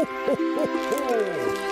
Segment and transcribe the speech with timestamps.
[0.00, 0.06] Om
[1.64, 1.69] ni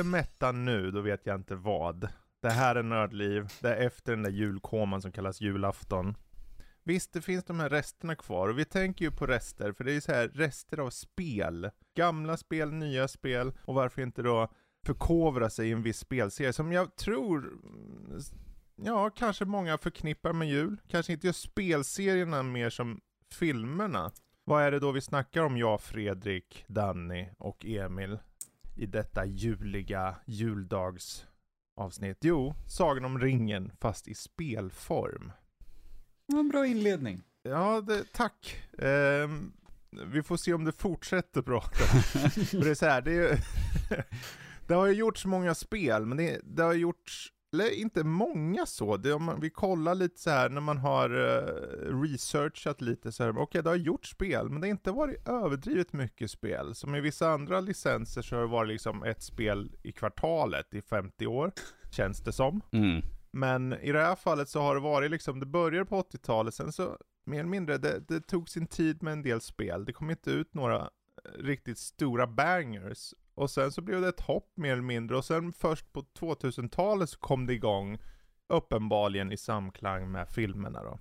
[0.00, 2.08] inte är mätta nu, då vet jag inte vad.
[2.42, 3.52] Det här är Nördliv.
[3.60, 6.16] Det är efter den där julkoman som kallas julafton.
[6.84, 9.92] Visst, det finns de här resterna kvar och vi tänker ju på rester, för det
[9.92, 11.70] är ju så här rester av spel.
[11.96, 14.48] Gamla spel, nya spel och varför inte då
[14.86, 18.20] förkovra sig i en viss spelserie som jag tror, mm,
[18.76, 20.76] ja, kanske många förknippar med jul.
[20.88, 23.00] Kanske inte just spelserierna mer som
[23.32, 24.12] filmerna.
[24.44, 28.18] Vad är det då vi snackar om, jag, Fredrik, Danny och Emil?
[28.80, 32.18] I detta juliga juldagsavsnitt?
[32.20, 35.32] Jo, Sagan om ringen, fast i spelform.
[36.32, 37.22] En bra inledning.
[37.42, 38.62] Ja, det, tack.
[38.78, 39.52] Ehm,
[40.06, 41.42] vi får se om det fortsätter.
[42.50, 43.36] För det är så här, det, är ju
[44.66, 48.96] det har ju gjorts många spel, men det, det har gjorts eller inte många så,
[48.96, 53.22] det, om man, vi kollar lite så här när man har uh, researchat lite så
[53.22, 56.74] här, okej okay, det har gjorts spel, men det har inte varit överdrivet mycket spel.
[56.74, 60.82] Som i vissa andra licenser så har det varit liksom ett spel i kvartalet i
[60.82, 61.52] 50 år,
[61.90, 62.60] känns det som.
[62.72, 63.02] Mm.
[63.30, 66.72] Men i det här fallet så har det varit liksom, det började på 80-talet, sen
[66.72, 69.84] så mer eller mindre, det, det tog sin tid med en del spel.
[69.84, 73.14] Det kom inte ut några eh, riktigt stora bangers.
[73.40, 77.10] Och sen så blev det ett hopp mer eller mindre och sen först på 2000-talet
[77.10, 77.98] så kom det igång
[78.48, 80.98] uppenbarligen i samklang med filmerna då.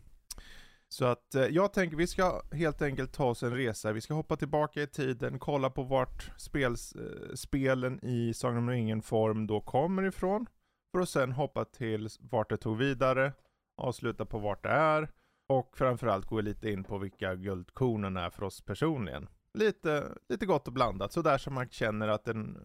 [0.88, 3.92] Så att eh, jag tänker vi ska helt enkelt ta oss en resa.
[3.92, 8.70] Vi ska hoppa tillbaka i tiden, kolla på vart spels, eh, spelen i Sagan om
[8.70, 10.46] ringen form då kommer ifrån.
[10.92, 13.34] För att sen hoppa till vart det tog vidare,
[13.78, 15.10] avsluta på vart det är
[15.50, 20.68] och framförallt gå lite in på vilka guldkornen är för oss personligen lite, lite gott
[20.68, 21.14] och blandat.
[21.14, 22.58] Sådär som man känner att en,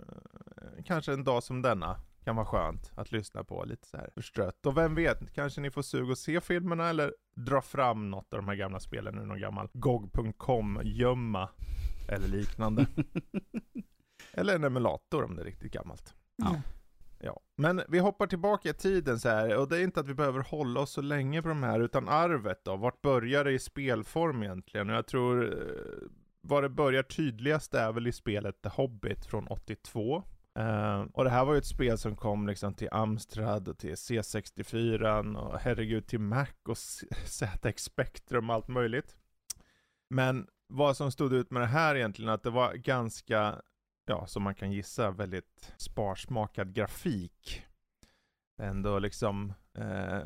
[0.56, 4.10] eh, kanske en dag som denna kan vara skönt att lyssna på lite så här
[4.14, 4.66] förstrött.
[4.66, 8.38] Och vem vet, kanske ni får sug att se filmerna eller dra fram något av
[8.38, 11.48] de här gamla spelen ur någon gammal GOG.com gömma
[12.08, 12.86] eller liknande.
[14.32, 16.14] eller en emulator om det är riktigt gammalt.
[16.36, 16.60] Ja.
[17.18, 20.14] Ja, men vi hoppar tillbaka i tiden så här, och det är inte att vi
[20.14, 23.58] behöver hålla oss så länge på de här, utan arvet då, vart börjar det i
[23.58, 24.90] spelform egentligen?
[24.90, 26.08] Och jag tror eh,
[26.44, 30.24] var det börjar tydligast är väl i spelet The Hobbit från 82.
[30.58, 33.78] Uh, eh, och det här var ju ett spel som kom liksom till Amstrad och
[33.78, 39.16] till C64 och herregud till Mac och ZX Spectrum och allt möjligt.
[40.10, 43.62] Men vad som stod ut med det här egentligen, att det var ganska,
[44.06, 47.66] ja som man kan gissa, väldigt sparsmakad grafik.
[48.58, 50.22] Ändå liksom eh,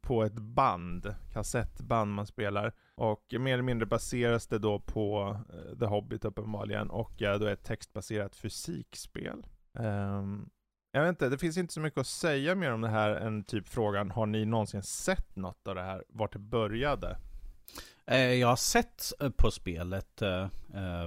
[0.00, 2.72] på ett band, kassettband man spelar.
[2.94, 7.46] Och mer eller mindre baseras det då på uh, The Hobbit uppenbarligen och uh, då
[7.46, 9.46] ett textbaserat fysikspel.
[9.72, 10.50] Um,
[10.92, 13.44] jag vet inte, det finns inte så mycket att säga mer om det här än
[13.44, 17.18] typ frågan, har ni någonsin sett något av det här, vart det började?
[18.06, 20.22] Eh, jag har sett på spelet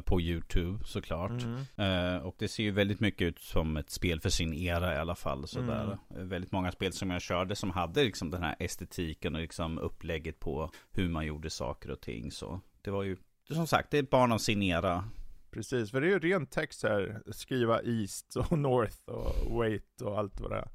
[0.06, 1.44] på YouTube såklart.
[1.76, 2.22] Mm.
[2.24, 5.16] Och det ser ju väldigt mycket ut som ett spel för sin era i alla
[5.16, 5.48] fall.
[5.48, 5.98] Sådär.
[6.14, 6.30] Mm.
[6.30, 10.40] Väldigt många spel som jag körde som hade liksom den här estetiken och liksom upplägget
[10.40, 12.32] på hur man gjorde saker och ting.
[12.32, 13.18] Så det var ju
[13.52, 15.10] som sagt, det är ett barn av sin era.
[15.52, 17.22] Precis, för det är ju ren text här.
[17.32, 20.68] Skriva East och North och Wait och allt vad det är.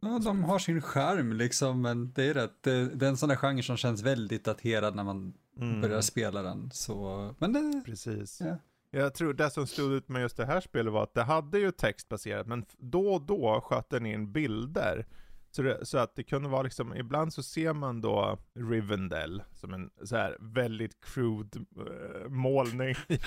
[0.00, 2.62] Ja, de har sin skärm liksom, men det är rätt.
[2.62, 5.80] Det, det är en sån där genre som känns väldigt daterad när man mm.
[5.80, 6.70] börjar spela den.
[6.72, 7.82] Så, men det...
[7.86, 8.40] Precis.
[8.40, 8.56] Ja.
[8.90, 11.58] Jag tror det som stod ut med just det här spelet var att det hade
[11.58, 15.06] ju textbaserat, men då och då sköt den in bilder.
[15.50, 19.74] Så, det, så, att det kunde vara liksom, ibland så ser man då Rivendell som
[19.74, 23.18] en så här väldigt crude uh, målning i,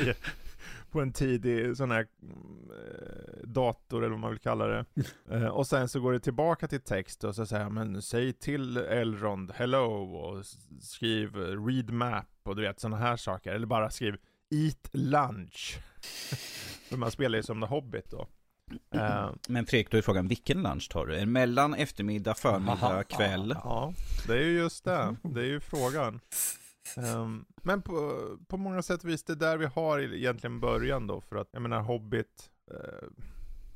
[0.91, 4.85] på en tidig sån här uh, dator eller vad man vill kalla det.
[5.31, 8.77] Uh, och sen så går det tillbaka till text och så säger men säg till
[8.77, 10.45] Elrond hello och
[10.81, 13.53] skriv read map och du vet sådana här saker.
[13.53, 14.17] Eller bara skriv
[14.49, 15.79] eat lunch.
[16.89, 18.27] För man spelar ju som The Hobbit då.
[18.95, 21.15] Uh, Men Fredrik, då är frågan, vilken lunch tar du?
[21.15, 23.55] Är det mellan eftermiddag, förmiddag, kväll?
[23.63, 23.93] Ja,
[24.27, 25.15] det är ju just det.
[25.23, 26.19] Det är ju frågan.
[26.97, 31.07] Um, men på, på många sätt och vis, det är där vi har egentligen början
[31.07, 33.09] då, för att jag menar Hobbit, uh,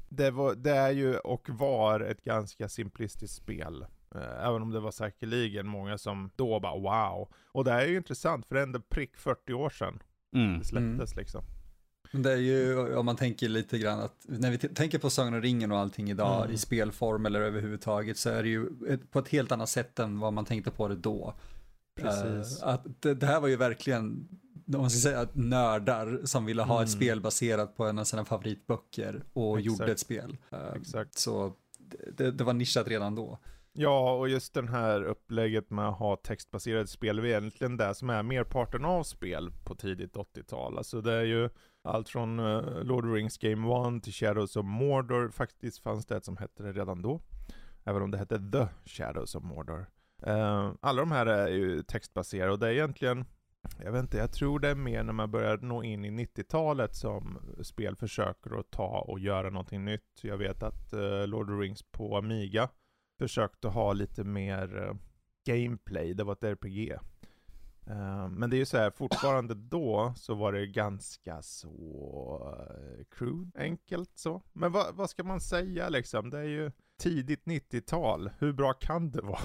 [0.09, 3.85] det, var, det är ju och var ett ganska simplistiskt spel.
[4.15, 7.29] Uh, även om det var säkerligen många som då bara wow.
[7.51, 9.99] Och det är ju intressant, för det är ändå prick 40 år sedan
[10.35, 10.59] mm.
[10.59, 11.21] det släpptes mm.
[11.21, 11.43] liksom.
[12.11, 15.33] Men det är ju, om man tänker lite grann att, när vi tänker på Sagan
[15.33, 16.55] och ringen och allting idag Mm.
[16.55, 20.19] i spelform eller överhuvudtaget så är det ju ett, på ett helt annat sätt än
[20.19, 21.33] vad man tänkte på det då.
[21.95, 22.61] Precis.
[22.61, 24.27] Eh, att det, det här var ju verkligen,
[24.67, 26.99] om man ska säga att nördar som ville ha ett Mm.
[26.99, 29.65] spel baserat på en av sina favoritböcker och Exakt.
[29.79, 30.37] gjorde ett spel.
[30.51, 31.17] Eh, Exakt.
[31.17, 31.53] Så
[32.17, 33.39] det, det var nischat redan då.
[33.77, 37.95] Ja, och just den här upplägget med att ha textbaserade spel, det är egentligen det
[37.95, 40.77] som är merparten av spel på tidigt 80-tal.
[40.77, 41.49] Alltså det är ju
[41.85, 45.29] allt från uh, Lord of the Rings Game 1 till Shadows of Mordor.
[45.29, 47.21] Faktiskt fanns det ett som hette det redan då.
[47.83, 49.85] Även om det hette The Shadows of Mordor.
[50.27, 53.25] Uh, alla de här är ju textbaserade och det är egentligen
[53.83, 56.95] jag vet inte, jag tror det är mer när man börjar nå in i 90-talet
[56.95, 60.19] som spel försöker att ta och göra någonting nytt.
[60.21, 62.69] Jag vet att uh, Lord of the Rings på Amiga
[63.19, 64.93] försökte ha lite mer uh,
[65.45, 66.97] gameplay, det var ett RPG.
[67.87, 71.69] Eh, men det är ju så här, fortfarande då så var det ganska så
[72.57, 74.41] uh, crude, enkelt så.
[74.53, 76.29] Men vad, vad ska man säga liksom?
[76.29, 79.39] Det är ju tidigt 90-tal, hur bra kan det vara?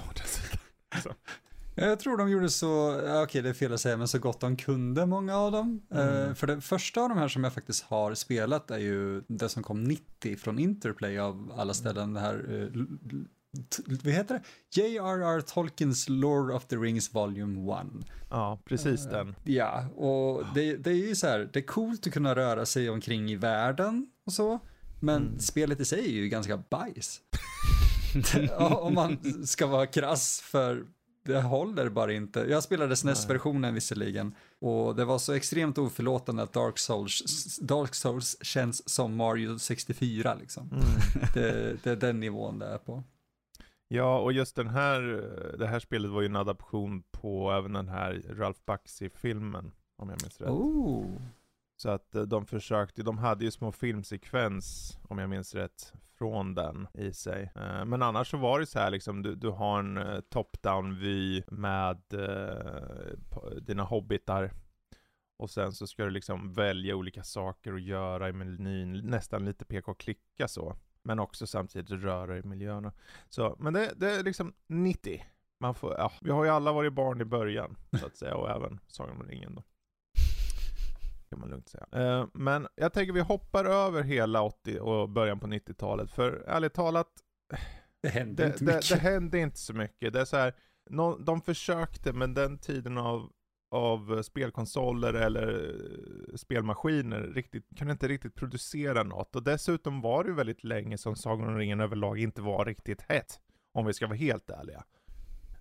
[1.03, 1.13] Så.
[1.75, 4.57] Jag tror de gjorde så, okej det är fel att säga, men så gott de
[4.57, 5.81] kunde många av dem.
[5.91, 6.29] Mm.
[6.29, 9.49] Eh, för det första av de här som jag faktiskt har spelat är ju det
[9.49, 12.13] som kom 90 från Interplay av alla ställen.
[12.13, 12.81] Det här, eh,
[14.03, 14.81] vad heter det?
[14.81, 15.41] J.R.R.
[15.41, 17.87] Tolkiens Lord of the Rings Volume 1.
[18.29, 19.35] Ja, precis Eh, den.
[19.43, 22.89] Ja, och det, det är ju så här, det är coolt att kunna röra sig
[22.89, 24.59] omkring i världen och så.
[24.99, 25.39] Men Mm.
[25.39, 27.21] spelet i sig är ju ganska bajs.
[28.57, 30.85] Om man ska vara krass för
[31.25, 32.39] det håller bara inte.
[32.49, 38.37] Jag spelade SNES-versionen visserligen och det var så extremt oförlåtande att Dark Souls, Dark Souls
[38.41, 40.69] känns som Mario 64 liksom.
[40.71, 40.83] Mm.
[41.33, 43.03] Det, det är den nivån det är på.
[43.93, 45.01] Ja, och just den här,
[45.57, 50.21] det här spelet var ju en adaption på även den här Ralph Bakshi-filmen, om jag
[50.21, 50.49] minns rätt.
[50.49, 51.21] Oh.
[51.75, 56.55] Så att eh, de försökte, de hade ju små filmsekvens, om jag minns rätt, från
[56.55, 57.51] den i sig.
[57.55, 60.99] Eh, Men annars så var det så här liksom, du, du har en eh, top-down
[60.99, 64.51] vy med eh, dina hobbitar.
[65.37, 69.65] Och sen så ska du liksom välja olika saker att göra i menyn, nästan lite
[69.65, 70.75] peka och klicka så.
[71.03, 72.91] Men också samtidigt röra i miljöerna.
[73.29, 75.25] Så, men det, det är liksom 90.
[75.59, 78.49] Man får, ja, vi har ju alla varit barn i början, så att säga, och
[78.49, 79.63] även Sagan om ringen då.
[81.29, 81.85] Kan man lugnt säga.
[81.91, 86.73] Eh, men jag tänker vi hoppar över hela 80 och början på 90-talet, för ärligt
[86.73, 87.07] talat,
[88.01, 88.89] Det hände det, inte det, mycket.
[88.89, 90.13] det hände inte så mycket.
[90.13, 90.53] Det är så här,
[90.89, 93.29] nå- de försökte, men den tiden av,
[93.71, 95.75] av spelkonsoler eller
[96.29, 99.35] eh, spelmaskiner riktigt, kunde inte riktigt producera något.
[99.35, 103.01] Och dessutom var det ju väldigt länge som Sagan om ringen överlag inte var riktigt
[103.01, 103.39] hett.
[103.73, 104.83] Om vi ska vara helt ärliga.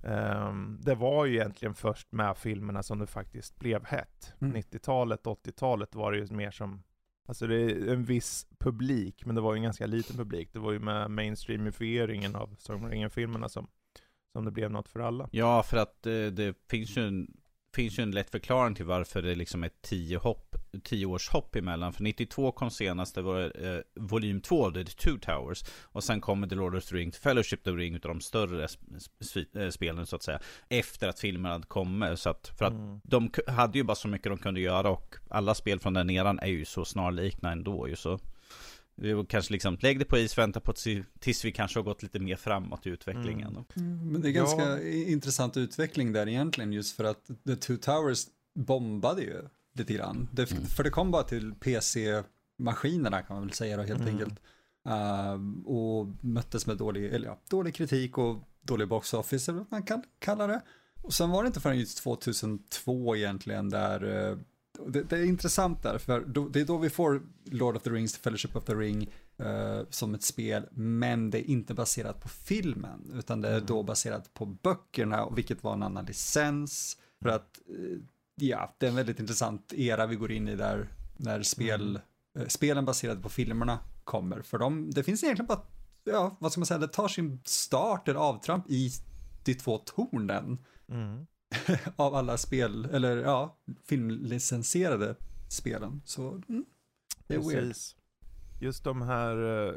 [0.04, 4.34] Ehm, det var ju egentligen först med filmerna som det faktiskt blev hett.
[4.40, 4.56] Mm.
[4.56, 6.82] 90-talet, 80-talet var det ju mer som
[7.30, 10.52] Alltså det är en viss publik, men det var ju en ganska liten publik.
[10.52, 13.68] Det var ju med mainstreamifieringen av Sagan om ringen-filmerna som,
[14.32, 15.28] som det blev något för alla.
[15.32, 17.39] Ja, för att eh, det finns ju en
[17.74, 21.56] finns ju en lätt förklaring till varför det liksom är tio, hopp, tio års hopp
[21.56, 21.92] emellan.
[21.92, 25.64] För 92 kom senast, det var eh, volym 2, The Two Towers.
[25.82, 28.68] Och sen kommer The Lord of the Rings, Fellowship of the Ring, utav de större
[29.58, 30.40] eh, spelen så att säga.
[30.68, 32.18] Efter att filmerna hade kommit.
[32.18, 33.00] Så att, för att Mm.
[33.04, 36.38] de hade ju bara så mycket de kunde göra och alla spel från den eran
[36.38, 38.18] är ju så snarlikna ändå ju så.
[39.00, 41.84] Det var kanske liksom, lägg det på is, vänta på tills, tills vi kanske har
[41.84, 43.64] gått lite mer framåt i utvecklingen.
[43.76, 44.42] Mm, Men det är Ja.
[44.42, 49.42] ganska i- intressant utveckling där egentligen just för att The Two Towers bombade ju
[49.74, 50.28] lite grann.
[50.32, 50.64] Det, Mm.
[50.66, 51.54] För det kom bara till
[52.58, 54.14] PC-maskinerna kan man väl säga då helt Mm.
[54.14, 54.40] enkelt.
[54.88, 59.70] Ehm, och möttes med dålig, eller ja, dålig kritik och dålig box office eller vad
[59.70, 60.60] man kan kalla det.
[61.02, 64.36] Och sen var det inte förrän just 2002 egentligen där eh,
[64.88, 67.90] det, det är intressant där, för då, det är då vi får Lord of the
[67.90, 72.28] Rings, Fellowship of the Ring eh, som ett spel, men det är inte baserat på
[72.28, 73.66] filmen, utan det är Mm.
[73.66, 76.96] då baserat på böckerna, vilket var en annan licens.
[77.22, 77.98] För att, eh,
[78.34, 82.02] ja, det är en väldigt intressant era vi går in i där, när spel, Mm.
[82.38, 84.42] eh, spelen baserade på filmerna kommer.
[84.42, 85.62] För de, det finns egentligen bara,
[86.04, 88.90] ja, vad ska man säga, det tar sin start, eller avtramp i
[89.44, 90.58] de två tornen
[90.88, 91.26] Mm.
[91.96, 95.14] av alla spel, eller ja, filmlicensierade
[95.48, 96.02] spelen.
[96.04, 96.64] Så mm,
[97.26, 97.58] det är weird.
[97.68, 97.96] Precis.
[98.60, 99.74] Just de här, eh,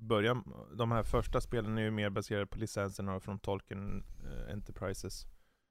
[0.00, 5.26] början, de här första spelen är ju mer baserade på licenserna från Tolkien eh, Enterprises.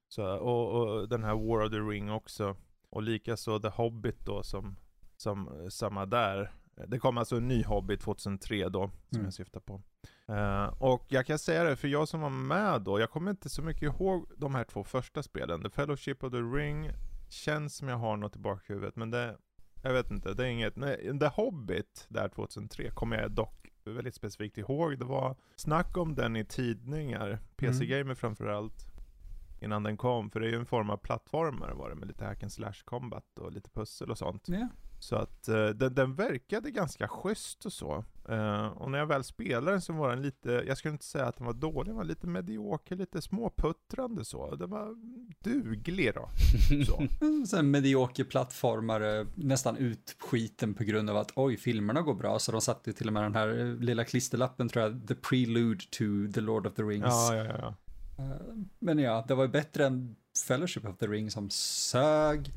[0.08, 2.56] Så, och, och den här War of the Ring också.
[2.90, 4.80] Och likaså The Hobbit då som,
[5.18, 6.54] som eh, samma där.
[6.88, 9.26] Det kom alltså en ny Hobbit 2003 då, som Mm.
[9.26, 9.82] jag syftar på.
[10.28, 13.50] Eh, och jag kan säga det, för jag som var med då, jag kommer inte
[13.50, 15.64] så mycket ihåg de här två första spelen.
[15.64, 16.92] The Fellowship of the Ring
[17.30, 19.38] känns som jag har något i bakhuvudet, men det
[19.84, 24.16] jag vet inte, det är inget, nej, The Hobbit där 2003 kommer jag dock väldigt
[24.16, 25.00] specifikt ihåg.
[25.00, 28.16] Det var snack om den i tidningar, PC-gamer mm.
[28.16, 28.86] framförallt,
[29.62, 30.32] innan den kom.
[30.32, 32.84] För det är ju en form av plattformar var det, med lite hack and slash
[32.86, 34.50] combat och lite pussel och sånt.
[34.50, 34.68] Yeah.
[35.00, 38.06] Så att uh, den, den verkade ganska schysst och så.
[38.30, 41.26] Uh, och när jag väl spelade den så var den lite, jag skulle inte säga
[41.26, 44.56] att den var dålig, den var lite medioker, lite småputtrande så.
[44.56, 44.96] Den var
[45.44, 46.30] duglig då.
[47.46, 47.58] Så.
[47.58, 52.40] en medioker plattformare, nästan utskiten på grund av att oj, filmerna går bra.
[52.40, 55.84] Så de satte till och med den här eh, lilla klisterlappen tror jag, The Prelude
[55.92, 57.06] to the Lord of the Rings.
[57.06, 57.76] Ja, ja, ja.
[58.80, 60.16] Men ja, det var ju bättre än
[60.48, 62.52] Fellowship of the Ring som sög.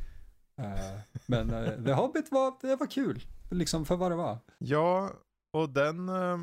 [0.56, 4.38] Eh, men uh, The Hobbit var, det var kul, liksom för vad det var.
[4.58, 5.10] Ja,
[5.54, 6.38] och den, uh,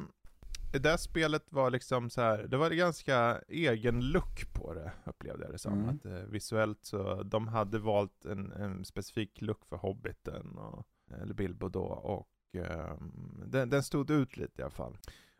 [0.71, 5.53] det spelet var liksom så här, det var ganska egen look på det, upplevde jag
[5.53, 5.73] det som.
[5.73, 5.89] Mm.
[5.89, 10.85] Att, uh, visuellt så, de hade valt en, en specifik look för Hobbiten, och,
[11.21, 14.97] eller Bilbo då, och um, den, den stod ut lite i alla fall.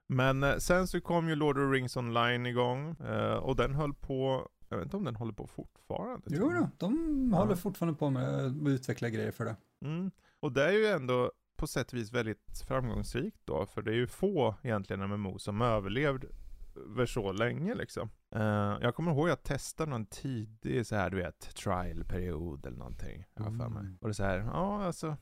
[0.08, 2.96] Men sen så kom ju Lord of the Rings online igång,
[3.42, 6.28] och den höll på jag vet inte om den håller på fortfarande.
[6.30, 7.38] Jo då, de ja.
[7.38, 9.56] håller fortfarande på med att utveckla grejer för det.
[9.86, 10.12] Mm.
[10.40, 13.96] Och det är ju ändå på sätt och vis väldigt framgångsrikt då, för det är
[13.96, 16.28] ju få egentligen MMO som överlevde
[16.76, 18.10] över så länge liksom.
[18.36, 22.78] Uh, jag kommer ihåg att jag testade någon tidig så här, du vet, trial-period eller
[22.78, 23.26] någonting.
[23.34, 23.84] Jag för mig.
[23.84, 23.98] Mm.
[24.02, 25.18] Och det är så här, ja alltså.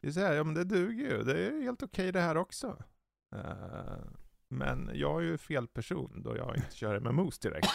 [0.00, 1.22] Det är så här, ja men det duger ju.
[1.22, 2.82] Det är helt okej okay det här också.
[3.34, 4.06] Uh,
[4.48, 7.68] men jag är ju fel person då jag inte kör MMOs direkt.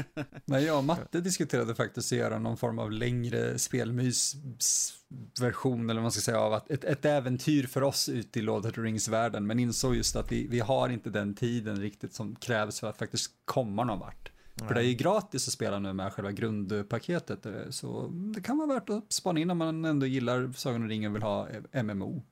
[0.44, 6.02] Nej, jag och Matte diskuterade faktiskt att göra någon form av längre spelmysversion eller vad
[6.02, 8.80] man ska säga av att ett, ett äventyr för oss ute i Lord of the
[8.80, 12.88] Rings-världen, men insåg just att vi, vi har inte den tiden riktigt som krävs för
[12.88, 14.32] att faktiskt komma någon vart.
[14.54, 14.68] Nej.
[14.68, 18.58] För det är ju gratis att spela nu med själva grundpaketet, eh, så det kan
[18.58, 21.48] vara värt att spana in om man ändå gillar Sagan om ringen och vill ha
[21.82, 22.22] MMO.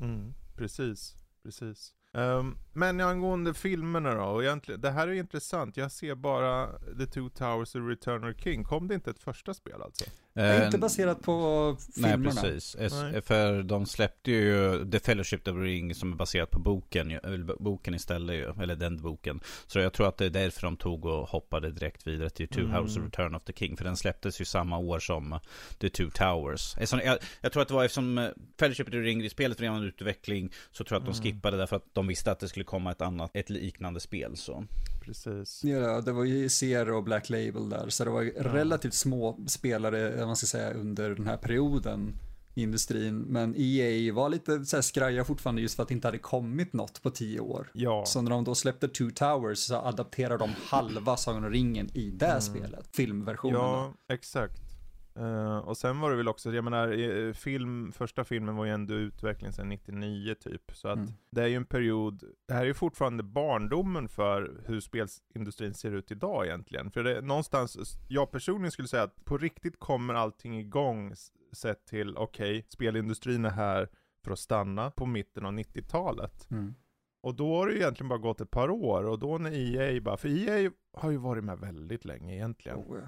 [0.00, 1.94] Mm, precis, precis.
[2.12, 5.76] Um, men angående filmerna då, och egentligen, det här är intressant.
[5.76, 8.64] Jag ser bara The Two Towers och Return of King.
[8.64, 10.04] Kom det inte ett första spel alltså?
[10.32, 12.16] Det är inte baserat på filmerna.
[12.16, 12.76] Nej, precis.
[12.92, 13.22] Nej.
[13.22, 17.20] För de släppte ju The Fellowship of the Ring som är baserat på boken,
[17.58, 19.40] boken istället ju, eller den boken.
[19.66, 22.60] Så jag tror att det är därför de tog och hoppade direkt vidare till Two
[22.60, 22.72] mm.
[22.72, 23.76] Houses of Return of the King.
[23.76, 25.38] För den släpptes ju samma år som
[25.78, 26.76] The Two Towers.
[26.90, 30.52] Jag, jag tror att det var eftersom eh, Fellowship of the Ring-spelet var redan utveckling,
[30.72, 31.22] så tror jag att de mm.
[31.22, 34.36] skippade därför att de visste att det skulle komma ett annat, ett liknande spel.
[34.36, 34.64] Så.
[35.10, 35.64] Precis.
[35.64, 38.30] Ja, det var ju Sierra och Black Label där, så det var ja.
[38.36, 42.18] relativt små spelare, man ska säga, under den här perioden
[42.54, 43.18] i industrin.
[43.18, 46.72] Men EA var lite så här skraja fortfarande just för att det inte hade kommit
[46.72, 47.70] något på tio år.
[47.74, 48.04] Ja.
[48.06, 52.10] Så när de då släppte Two Towers så adapterade de halva Sagan och ringen i
[52.10, 52.40] det mm.
[52.40, 53.60] spelet, filmversionen.
[53.60, 54.69] Ja, exakt.
[55.18, 58.94] Uh, och sen var det väl också, jag menar, film, första filmen var ju ändå
[58.94, 60.62] utvecklingen sedan 99 typ.
[60.72, 61.10] Så att mm.
[61.30, 65.92] det är ju en period, det här är ju fortfarande barndomen för hur spelindustrin ser
[65.92, 66.90] ut idag egentligen.
[66.90, 71.14] För det, någonstans, jag personligen skulle säga att på riktigt kommer allting igång
[71.52, 73.88] sett till, okej, okay, spelindustrin är här
[74.24, 76.50] för att stanna på mitten av 90-talet.
[76.50, 76.74] Mm.
[77.22, 80.16] Och då har det egentligen bara gått ett par år, och då när EA bara,
[80.16, 82.78] för EA har ju varit med väldigt länge egentligen.
[82.78, 82.98] Oh,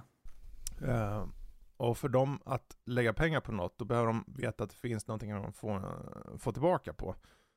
[0.81, 1.23] yeah.
[1.23, 1.29] uh,
[1.83, 5.07] och för dem att lägga pengar på något, då behöver de veta att det finns
[5.07, 5.83] någonting de får,
[6.39, 7.07] få tillbaka på.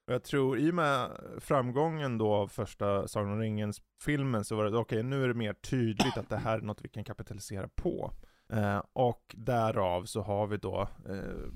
[0.08, 4.64] Och jag tror i och med framgången då av första Sagan om ringen-filmen så var
[4.64, 7.04] det okej, okay, nu är det mer tydligt att det här är något vi kan
[7.04, 8.12] kapitalisera på.
[8.50, 11.52] Eh, och därav så har vi då eh,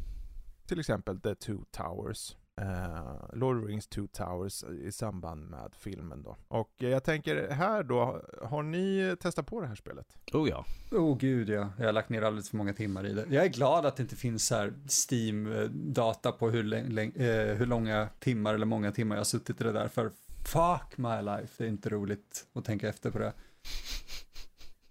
[0.65, 5.71] till exempel The Two Towers Uh, Lord of the Rings Two Towers i samband med
[5.79, 6.37] filmen då.
[6.47, 10.07] Och jag tänker här då, har ni testat på det här spelet?
[10.33, 10.65] Oh ja.
[10.91, 13.25] Oh gud ja, jag har lagt ner alldeles för många timmar i det.
[13.29, 18.07] Jag är glad att det inte finns så här Steam-data på hur, eh, hur långa
[18.19, 20.11] timmar eller många timmar jag har suttit i det där, för
[20.45, 23.33] fuck my life, det är inte roligt att tänka efter på det.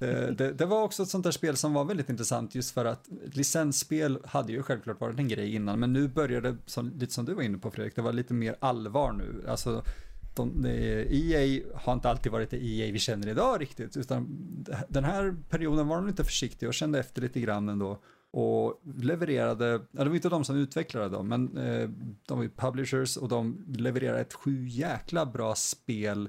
[0.00, 2.85] Eh, det, det, var också ett sånt där spel som var väldigt intressant just för
[2.85, 7.25] att licensspel hade ju självklart varit en grej innan men nu började det, lite som
[7.25, 9.45] du var inne på Fredrik, det var lite mer allvar nu.
[9.49, 9.85] Alltså,
[10.35, 14.26] de, eh, EA har inte alltid varit det EA vi känner idag riktigt utan
[14.88, 19.71] den här perioden var de lite försiktiga och kände efter lite grann ändå och levererade,
[19.71, 21.88] ja, det var inte de som utvecklade dem, men eh,
[22.26, 26.28] de var ju publishers och de levererade ett sju jäkla bra spel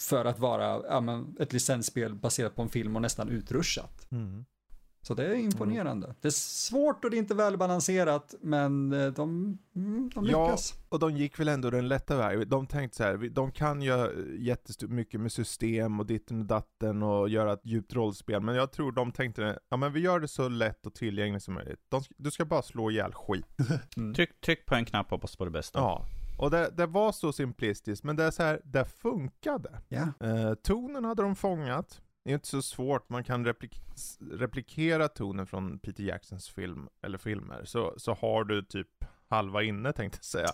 [0.00, 4.06] för att vara ja, men, ett licensspel baserat på en film och nästan utrustat.
[4.10, 4.44] Mm.
[5.02, 6.14] Så det är imponerande.
[6.20, 10.46] Det är svårt och det är inte välbalanserat, men eh, de, mm, de Ja.
[10.46, 10.74] lyckas.
[10.88, 12.48] Och de gick väl ändå den lätta vägen.
[12.48, 17.28] De tänkte så här, de kan göra jättemycket med system och ditten och datten och
[17.28, 18.40] göra ett djupt rollspel.
[18.42, 21.54] Men jag tror de tänkte, ja men vi gör det så lätt och tillgängligt som
[21.54, 21.80] möjligt.
[21.88, 23.46] De, sk- du ska bara slå ihjäl skit.
[24.16, 25.78] Tryck, tryck på en knapp och hoppas på det bästa.
[25.78, 26.06] Ja.
[26.40, 29.80] Och det, det var så simplistiskt, men det är så här, det funkade.
[29.88, 30.08] Ja.
[30.20, 32.02] Eh, tonen hade de fångat.
[32.24, 33.82] Det är inte så svårt, man kan replik
[34.20, 38.88] replikera tonen från Peter Jacksons film, eller filmer, så, så har du typ
[39.28, 40.48] halva inne tänkte jag säga.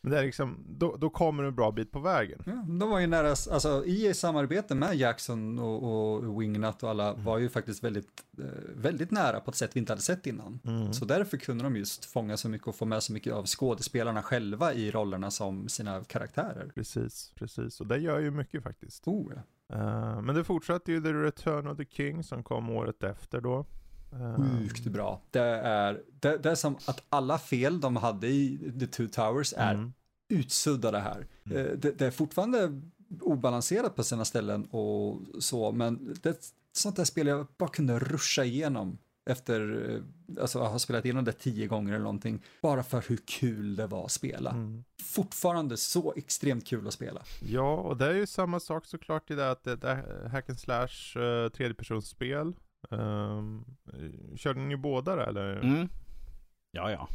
[0.00, 2.42] Men det är liksom, då, då kommer du en bra bit på vägen.
[2.46, 7.14] Ja, de var ju nära, alltså i samarbete med Jackson och, och Wingnut och alla
[7.14, 8.44] var ju faktiskt väldigt, eh,
[8.76, 10.60] väldigt nära på ett sätt vi inte hade sett innan.
[10.64, 10.92] Mm.
[10.92, 14.22] Så därför kunde de just fånga så mycket och få med så mycket av skådespelarna
[14.22, 16.72] själva i rollerna som sina karaktärer.
[16.74, 17.80] Precis, precis.
[17.80, 19.08] Och det gör ju mycket faktiskt.
[19.08, 19.42] Oh, ja.
[19.76, 23.66] Eh, men det fortsatte ju The Return of the King som kom året efter då.
[24.12, 25.20] Eh, Sjukt bra.
[25.30, 29.54] Det är, det, det är som att alla fel de hade i The Two Towers
[29.56, 29.92] är mm.
[30.28, 31.26] utsuddade här.
[31.44, 31.58] Mm.
[31.58, 32.80] Eh, Det, det är fortfarande
[33.20, 37.68] obalanserat på sina ställen och så, men det är ett sånt där spel jag bara
[37.68, 38.98] kunde ruscha igenom
[39.28, 43.16] efter, eh, alltså jag har spelat igenom det tio gånger eller någonting, bara för hur
[43.16, 44.50] kul det var att spela.
[44.50, 44.84] Mm.
[45.02, 47.22] Fortfarande så extremt kul att spela.
[47.40, 50.58] Ja, och det är ju samma sak såklart i det att det, är hack and
[50.58, 52.52] slash uh, tredjepersonsspel.
[52.90, 53.64] Um,
[54.36, 55.56] körde ni båda det eller?
[55.56, 55.88] Mm.
[56.70, 57.08] Ja, ja.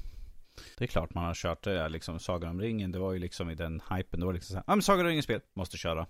[0.78, 2.92] Det är klart man har kört det, liksom Sagan om ringen.
[2.92, 4.20] Det var ju liksom i den hypen.
[4.20, 6.08] Det var liksom så här, ja men Sagan om ringen-spel, måste köra.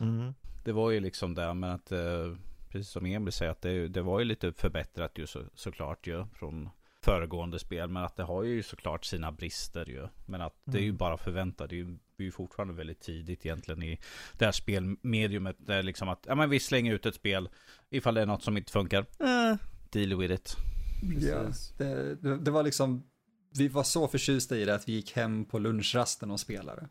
[0.00, 0.34] Mm.
[0.64, 2.36] Det var ju liksom det, men att eh,
[2.70, 6.26] precis som Emil säger att det, det var ju lite förbättrat ju så, såklart ju
[6.34, 6.70] från
[7.08, 7.88] föregående spel.
[7.90, 10.08] Men att det har ju såklart sina brister ju.
[10.26, 10.96] Men att det är ju Mm.
[10.96, 11.70] bara förväntat.
[11.70, 13.98] Det är ju, det är ju fortfarande väldigt tidigt egentligen i
[14.38, 15.56] det här spelmediumet.
[15.58, 17.48] Det är liksom att, ja men vi slänger ut ett spel.
[17.90, 19.56] Ifall det är något som inte funkar, eh,
[19.90, 20.56] deal with it.
[21.78, 23.02] Det, det, det var liksom,
[23.58, 26.88] vi var så förtjusta i det att vi gick hem på lunchrasten och spelade.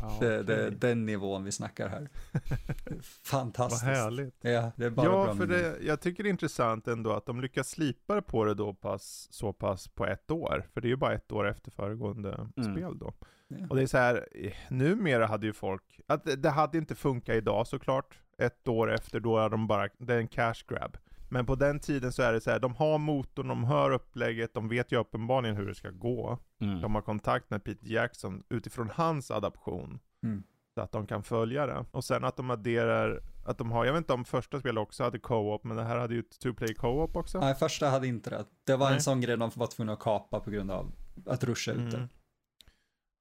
[0.00, 0.76] Ja, Det, det okej.
[0.80, 2.08] den nivån vi snackar här.
[2.90, 3.82] Vad Fantastiskt.
[3.84, 4.34] härligt.
[4.40, 7.26] Ja, det är bara Ja, bra för det, jag tycker det är intressant ändå att
[7.26, 10.66] de lyckas slipa på det då pass, så pass på ett år.
[10.74, 12.74] För det är ju bara ett år efter föregående Mm.
[12.76, 13.12] spel då.
[13.48, 13.66] Ja.
[13.70, 16.94] Och det är så här, eh, numera hade ju folk, att det, det hade inte
[16.94, 18.18] funkat idag såklart.
[18.38, 20.96] Ett år efter, då är de bara, det är en cash grab.
[21.32, 24.54] Men på den tiden så är det så här, de har motorn, de hör upplägget,
[24.54, 26.38] de vet ju uppenbarligen hur det ska gå.
[26.60, 26.80] Mm.
[26.80, 29.98] De har kontakt med Peter Jackson utifrån hans adaption.
[30.22, 30.42] Mm.
[30.74, 31.84] Så att de kan följa det.
[31.90, 35.04] Och sen att de adderar, att de har, jag vet inte om första spelet också
[35.04, 37.40] hade co-op, men det här hade ju ett two-play co-op också.
[37.40, 38.44] Nej, första hade inte det.
[38.66, 39.00] Det var en Nej.
[39.00, 40.92] sån grej de var tvungna att kapa på grund av
[41.26, 42.08] att ruscha ut det.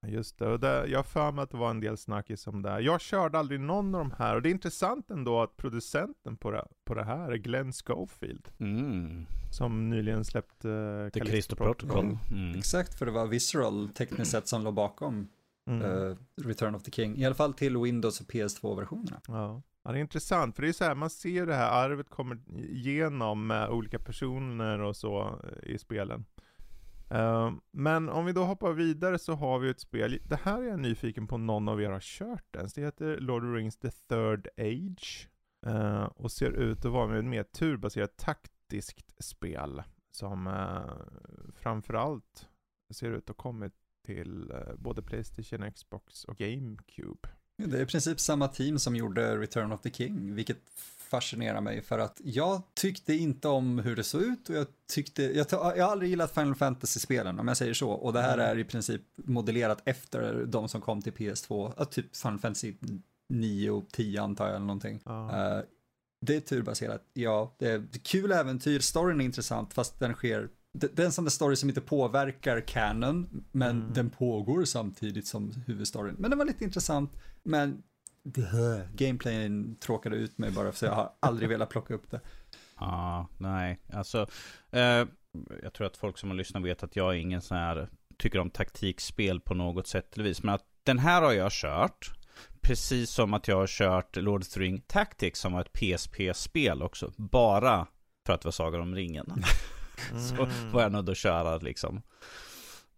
[0.04, 0.16] Mm.
[0.16, 2.62] Just det, och det, jag har för mig att det var en del snackis om
[2.62, 2.70] det.
[2.70, 2.80] här.
[2.80, 6.52] Jag körde aldrig någon av de här, och det är intressant ändå att producenten på
[6.52, 9.26] det, på det här är Glenn Schofield, Mm.
[9.52, 12.18] som nyligen släppte uh, The Callisto Protocol.
[12.32, 12.56] Mm.
[12.60, 15.28] Exakt, för det var Visceral tekniskt sett som låg bakom
[15.70, 15.82] Mm.
[16.10, 17.18] eh, Return of the King.
[17.18, 19.22] I alla fall till Windows och PS2-versionerna.
[19.28, 19.62] Ja.
[19.84, 22.38] ja, det är intressant, för det är så här, man ser det här arvet kommer
[22.58, 26.26] igenom med olika personer och så eh, i spelen.
[27.12, 30.68] Eh, men om vi då hoppar vidare så har vi ett spel, det här är
[30.68, 32.74] jag nyfiken på någon av er har kört ens.
[32.74, 35.28] Det heter Lord of the Rings The Third Age.
[35.68, 39.84] Uh, och ser ut att vara ett mer turbaserat taktiskt spel.
[40.12, 42.50] Som uh, framförallt
[42.94, 43.74] ser ut att ha kommit
[44.06, 47.30] till både Playstation, Xbox och GameCube.
[47.58, 50.58] Det är i princip samma team som gjorde Return of the King, vilket
[51.12, 55.24] fascinerar mig för att jag tyckte inte om hur det såg ut och jag tyckte,
[55.24, 58.46] jag, jag har aldrig gillat Final Fantasy-spelen om jag säger så och det här Mm.
[58.50, 62.74] är i princip modellerat efter de som kom till PS2, ja, typ Final Fantasy
[63.30, 65.00] 9 och 10 antar jag eller någonting.
[65.06, 65.58] Ja.
[65.58, 65.64] Eh,
[66.26, 71.00] det är turbaserat, ja, det är kul äventyr, storyn är intressant fast den sker det
[71.00, 73.94] är en sån där story som inte påverkar canon, men Mm.
[73.94, 76.16] den pågår samtidigt som huvudstoryn.
[76.20, 77.12] Men den var lite intressant,
[77.44, 77.84] men.
[78.94, 82.22] Gameplayen tråkade ut mig bara för jag har aldrig velat plocka upp det.
[82.80, 83.80] Ja, nej.
[83.94, 84.28] Alltså,
[84.72, 85.06] eh,
[85.64, 88.40] jag tror att folk som har lyssnat vet att jag är ingen sån här, tycker
[88.40, 90.44] om taktikspel på något sätt eller vis.
[90.44, 92.12] Men att den här har jag kört.
[92.62, 96.82] Precis som att jag har kört Lord of the Ring Tactics som var ett PSP-spel
[96.82, 97.14] också.
[97.18, 97.88] Bara
[98.26, 99.44] för att det var Sagan om ringen.
[100.30, 100.72] Så Mm.
[100.72, 102.02] var jag nöjd att köra liksom.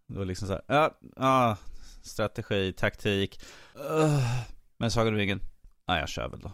[0.06, 1.56] Det var liksom så här, ja, ja,
[2.02, 3.40] strategi, taktik.
[3.76, 4.40] Uh,
[4.76, 5.40] men Sagan om ringen,
[5.86, 6.52] ja jag kör väl då.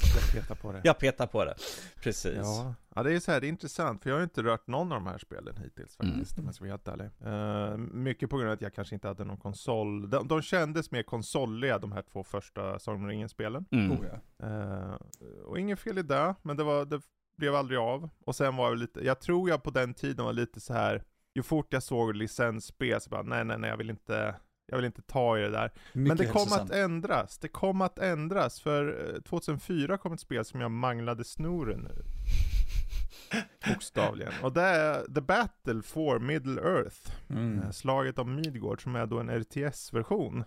[0.00, 0.80] Jag petar på det.
[0.84, 1.54] Jag petar på det.
[2.02, 2.36] Precis.
[2.36, 4.66] Ja, ja det är så här, det är intressant, för jag har ju inte rört
[4.66, 6.12] någon av de här spelen hittills Mm.
[6.14, 7.10] faktiskt, om jag ska vara helt ärlig.
[7.72, 10.10] Eh, mycket på grund av att jag kanske inte hade någon konsol.
[10.10, 13.64] De, de kändes mer konsoliga, de här två första Sagan om ringen-spelen.
[13.70, 13.92] Mm.
[13.92, 14.46] Oh, ja.
[14.46, 14.94] Eh,
[15.44, 17.00] och inget fel i det, men det var, det,
[17.36, 18.08] blev aldrig av.
[18.26, 21.04] Och sen var det lite, jag tror jag på den tiden var lite så här.
[21.34, 24.34] ju fort jag såg licensspel så bara, nej nej nej jag vill inte,
[24.68, 25.72] jag vill inte ta i det där.
[25.92, 30.20] Mycket Men det kom att ändras, det kom att ändras, för eh, 2004 kom ett
[30.20, 32.04] spel som jag manglade snoren ur.
[33.68, 34.32] Bokstavligen.
[34.42, 37.12] Och det är The Battle for Middle Earth.
[37.28, 37.58] Mm.
[37.58, 40.44] Eh, Slaget om Midgård som är då en RTS-version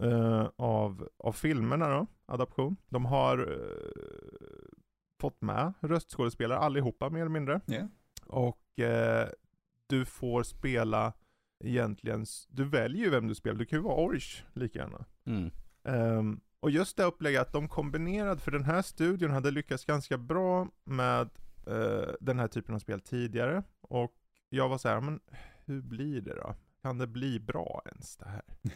[0.00, 2.76] eh, av, av filmerna då, adaption.
[2.88, 4.78] De har eh,
[5.20, 7.60] fått med röstskådespelare allihopa mer eller mindre.
[7.66, 7.88] Ja.
[8.26, 9.28] Och eh,
[9.86, 11.12] du får spela
[11.64, 15.04] egentligen, du väljer ju vem du spelar, du kan ju vara Orch lika gärna.
[15.26, 15.50] Mm.
[15.84, 20.18] Ehm, och just det upplägget att de kombinerade, för den här studion hade lyckats ganska
[20.18, 21.28] bra med
[21.66, 23.62] eh, den här typen av spel tidigare.
[23.80, 24.14] Och
[24.48, 25.20] jag var så här, men
[25.64, 26.54] hur blir det då?
[26.82, 28.42] Kan det bli bra ens det här?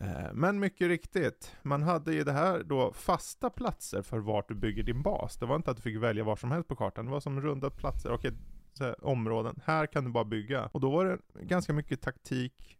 [0.00, 4.54] Eh, Men mycket riktigt, man hade i det här då fasta platser för vart du
[4.54, 5.36] bygger din bas.
[5.36, 7.40] Det var inte att du fick välja var som helst på kartan, det var som
[7.40, 8.34] runda platser så
[8.80, 9.60] här, områden.
[9.64, 10.66] Här kan du bara bygga.
[10.72, 12.78] Och då var det ganska mycket taktik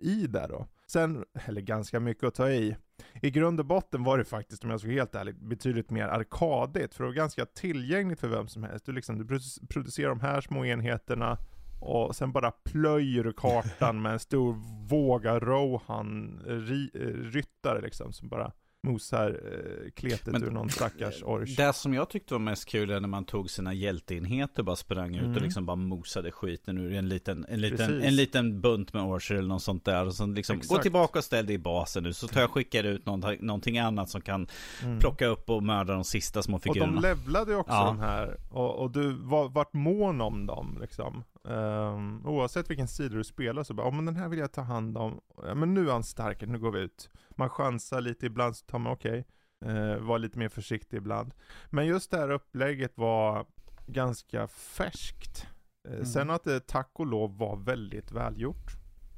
[0.00, 0.66] i där då.
[0.86, 2.76] Sen, eller ganska mycket att ta i.
[3.22, 6.04] I grund och botten var det faktiskt, om jag ska vara helt ärlig, betydligt mer
[6.04, 6.94] arkadigt.
[6.94, 8.86] För det var ganska tillgängligt för vem som helst.
[8.86, 11.38] Du, liksom, du produ- producerar de här små enheterna
[11.80, 14.54] och sen bara plöjer du kartan med en stor
[14.88, 18.52] våga Rohan ri, eh, ryttare liksom som bara
[18.86, 21.56] mosar eh, kletet Men- ur någon stackars orch.
[21.56, 24.76] Det som jag tyckte var mest kul är när man tog sina hjälteenheter och bara
[24.76, 25.36] sprang ut Mm.
[25.36, 28.04] och liksom bara mosade skiten ur en liten, en liten, Precis.
[28.04, 30.06] en liten bunt med orcher eller något sånt där.
[30.06, 30.82] Och så liksom, gå Exakt.
[30.82, 32.12] tillbaka och ställ dig i basen nu.
[32.12, 34.46] Så tar jag skickar ut någonting, någonting annat som kan
[34.82, 34.98] Mm.
[35.00, 37.00] plocka upp och mörda de sista små Och de figurerna.
[37.00, 37.84] levlade ju också Ja.
[37.86, 41.24] de här, och, och du var, vart mån om dem liksom.
[41.48, 44.60] Ehm, oavsett vilken sida du spelar så bara, ja men den här vill jag ta
[44.60, 45.20] hand om.
[45.42, 47.10] Ja, men nu är han starkare, nu går vi ut.
[47.30, 49.24] Man chansar lite ibland, så tar man okej.
[49.60, 49.98] Okay.
[49.98, 51.34] var lite mer försiktig ibland.
[51.70, 53.46] Men just det här upplägget var
[53.86, 55.46] ganska färskt.
[55.88, 56.06] Eh, Mm.
[56.06, 58.72] Sen att det tack och lov var väldigt välgjort.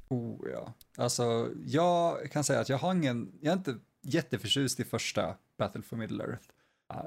[0.09, 0.73] Oh ja.
[0.97, 5.81] Alltså, jag kan säga att jag har ingen, jag är inte jätteförtjust i första Battle
[5.81, 6.47] for Middle Earth.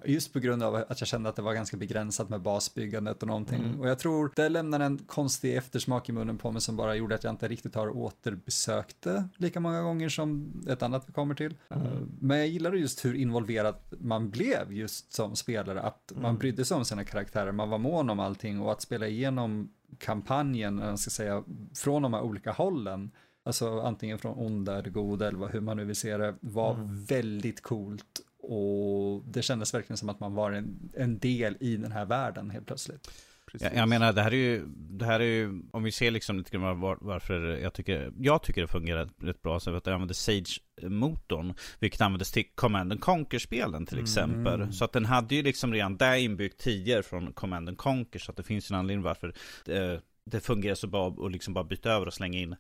[0.04, 3.28] Just på grund av att jag kände att det var ganska begränsat med basbyggandet och
[3.28, 3.64] någonting.
[3.64, 3.80] Mm.
[3.80, 7.14] Och jag tror det lämnar en konstig eftersmak i munnen på mig som bara gjorde
[7.14, 11.34] att jag inte riktigt har återbesökt det lika många gånger som ett annat vi kommer
[11.34, 11.54] till.
[11.68, 11.86] Mm.
[12.20, 16.38] Men jag gillade just hur involverad man blev just som spelare, att man Mm.
[16.38, 20.78] brydde sig om sina karaktärer, man var mån om allting och att spela igenom kampanjen,
[20.78, 21.42] eller ska säga,
[21.74, 23.10] från de här olika hållen,
[23.44, 27.04] alltså antingen från onda eller goda eller hur man nu vill se det, var Mm.
[27.04, 31.92] väldigt coolt och det kändes verkligen som att man var en, en del i den
[31.92, 33.10] här världen helt plötsligt.
[33.46, 33.68] Precis.
[33.72, 36.38] Jag, jag menar, det här är ju, det här är ju, om vi ser liksom
[36.38, 39.94] lite grann var, varför jag tycker, jag tycker det fungerar rätt bra, så att jag
[39.94, 44.04] använder Sage-motorn, vilket användes till Command and Conquer-spelen till Mm.
[44.04, 44.72] exempel.
[44.72, 48.30] Så att den hade ju liksom redan där inbyggt tidigare från Command and Conquer, så
[48.30, 51.90] att det finns en anledning varför det, det fungerar så bra att liksom bara byta
[51.90, 52.56] över och slänga in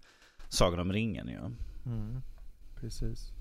[0.52, 1.38] Sagan om ringen ju.
[1.86, 2.22] Mm,
[2.80, 3.32] precis.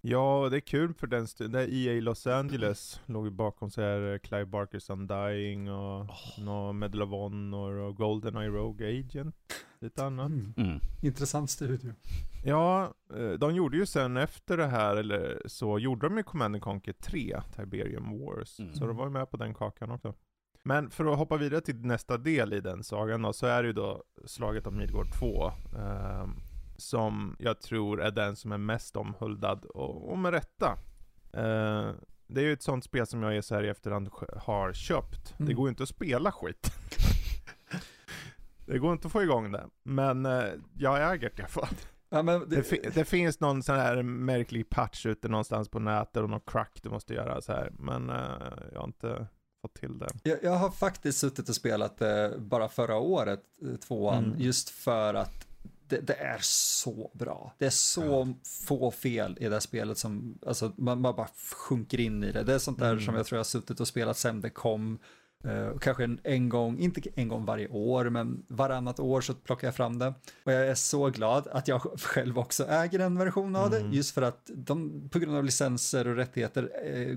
[0.00, 1.60] Ja, det är kul för den stunden.
[1.60, 6.06] Där EA Los Angeles låg ju bakom så här eh, Clive Barkers Undying och
[6.38, 9.36] nå Medal of Honor och Goldeneye Rogue Agent.
[9.80, 10.30] Lite annat.
[10.56, 10.80] Mm.
[11.02, 11.92] Intressant studio.
[12.44, 16.62] Ja, eh, de gjorde ju sen efter det här, eller så, gjorde de ju Command
[16.62, 18.60] Conquer 3, Tiberium Wars.
[18.60, 18.74] Mm.
[18.74, 20.14] Så de var ju med på den kakan också.
[20.62, 23.66] Men för att hoppa vidare till nästa del i den sagan då, så är det
[23.66, 25.52] ju då Slaget om Midgård 2.
[25.76, 26.36] ehm,
[26.76, 30.78] som jag tror är den som är mest omhuldad, och, och med rätta.
[31.32, 31.90] Eh,
[32.26, 35.34] det är ju ett sånt spel som jag i så här i efterhand har köpt.
[35.38, 35.56] Det Mm.
[35.56, 36.72] går ju inte att spela skit.
[38.66, 39.66] det går inte att få igång det.
[39.82, 40.44] Men eh,
[40.78, 41.68] jag äger det i alla fall.
[42.08, 46.16] Ja, Det, det, fi- det finns någon sån här märklig patch ute någonstans på nätet
[46.22, 47.72] och någon crack du måste göra så här.
[47.78, 48.16] Men eh,
[48.72, 49.26] jag har inte
[49.62, 50.08] fått till det.
[50.22, 54.38] Jag, jag har faktiskt suttit och spelat eh, bara förra året, eh, tvåan, Mm.
[54.40, 55.43] just för att
[55.94, 57.54] det, det är så bra.
[57.58, 58.34] Det är så
[58.66, 62.42] få fel i det här spelet som, alltså man, man bara sjunker in i det.
[62.42, 63.04] Det är sånt där Mm.
[63.04, 64.98] som jag tror jag har suttit och spelat sen det kom.
[65.44, 69.68] Eh, kanske en, en gång, inte en gång varje år, men varannat år så plockar
[69.68, 70.14] jag fram det.
[70.44, 73.90] Och jag är så glad att jag själv också äger en version av Mm.
[73.90, 77.16] det, just för att de, på grund av licenser och rättigheter, eh,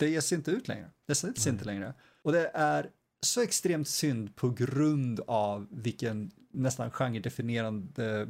[0.00, 0.90] det ges inte ut längre.
[1.06, 1.52] Det säljs Nej.
[1.52, 1.94] inte längre.
[2.22, 8.28] Och det är så extremt synd på grund av vilken nästan genredefinierande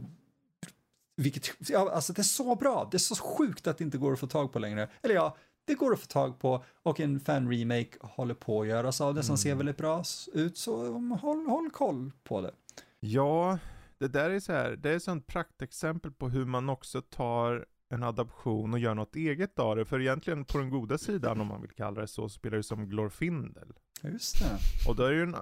[1.17, 4.13] vilket, ja, alltså det är så bra, det är så sjukt att det inte går
[4.13, 4.89] att få tag på längre.
[5.03, 9.01] Eller ja, det går att få tag på och en fan-remake håller på att göras
[9.01, 9.39] av det som Mm.
[9.39, 12.51] ser väldigt bra ut, så håll, håll koll på det.
[13.01, 13.59] Ja,
[13.99, 17.67] det där är så här, det är ett sånt praktexempel på hur man också tar
[17.89, 19.85] en adaption och gör något eget av det.
[19.85, 22.63] För egentligen på den goda sidan, om man vill kalla det så, så spelar det
[22.63, 23.73] som Glorfindel.
[24.13, 24.59] Just det.
[24.89, 25.41] Och då är det ju en, eh,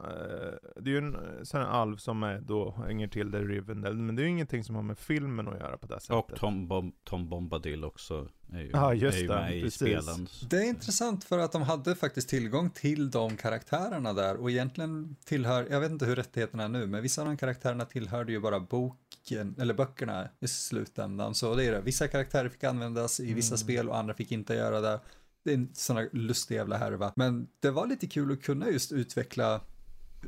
[0.76, 3.94] det är ju en eh, sån här alv som är då hänger till där Rivendell,
[3.96, 6.16] men det är ju ingenting som har med filmen att göra på det sättet.
[6.16, 9.62] Och Tom, Bom Tom Bombadil också är ju, Ja, just är ju det, med i
[9.62, 9.74] precis.
[10.04, 10.28] spelen.
[10.50, 15.16] Det är intressant för att de hade faktiskt tillgång till de karaktärerna där och egentligen
[15.24, 18.40] tillhör, jag vet inte hur rättigheterna är nu, men vissa av de karaktärerna tillhörde ju
[18.40, 21.34] bara boken, eller böckerna i slutändan.
[21.34, 23.58] Så det är det, vissa karaktärer fick användas i vissa Mm.
[23.58, 25.00] spel och andra fick inte göra det.
[25.44, 27.12] Det är en sån här lustig jävla härva.
[27.16, 29.60] Men det var lite kul att kunna just utveckla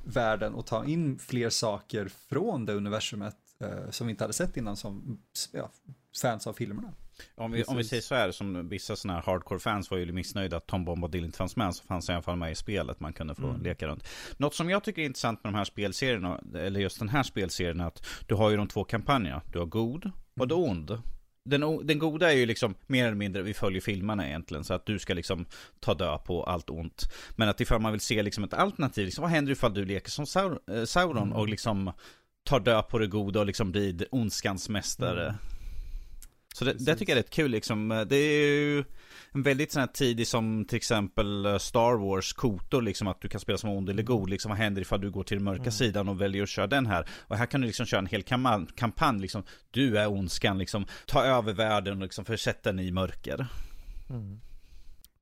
[0.05, 4.57] världen och ta in fler saker från det universumet eh, som vi inte hade sett
[4.57, 5.19] innan som
[5.53, 5.71] ja,
[6.23, 6.93] fans av filmerna.
[7.35, 10.57] Om vi, om vi säger så här, som vissa sådana här hardcore-fans var ju missnöjda
[10.57, 13.13] att Tom Bombadil inte fanns med, så fanns i alla fall med i spelet, man
[13.13, 13.63] kunde få Mm.
[13.63, 14.05] leka runt.
[14.37, 17.81] Något som jag tycker är intressant med de här spelserierna, eller just den här spelserien,
[17.81, 19.43] är att du har ju de två kampanjerna.
[19.53, 20.99] Du har god och du har ond.
[21.45, 24.87] Den, den goda är ju liksom mer eller mindre, vi följer filmerna egentligen, så att
[24.87, 25.47] du ska liksom
[25.81, 27.03] ta död på allt ont.
[27.37, 30.11] Men att ifall man vill se liksom ett alternativ, liksom, vad händer ifall du leker
[30.11, 31.93] som eh, Sauron och liksom
[32.45, 35.25] tar död på det goda och liksom blir ondskans mästare.
[35.25, 35.37] Mm.
[36.55, 38.05] Så det, det tycker jag är rätt kul liksom.
[38.09, 38.85] Det är ju
[39.33, 43.29] en väldigt sån här tidig som till exempel eh, Star Wars Kotor liksom att du
[43.29, 44.49] kan spela som ond eller god liksom.
[44.49, 45.73] Vad händer ifall du går till den mörka Mm.
[45.73, 47.09] sidan och väljer att köra den här?
[47.21, 48.23] Och här kan du liksom köra en hel
[48.77, 49.43] kampanj liksom.
[49.71, 50.87] Du är ondskan liksom.
[51.07, 53.47] Ta över världen och liksom försätta den i mörker.
[54.11, 54.41] Mm.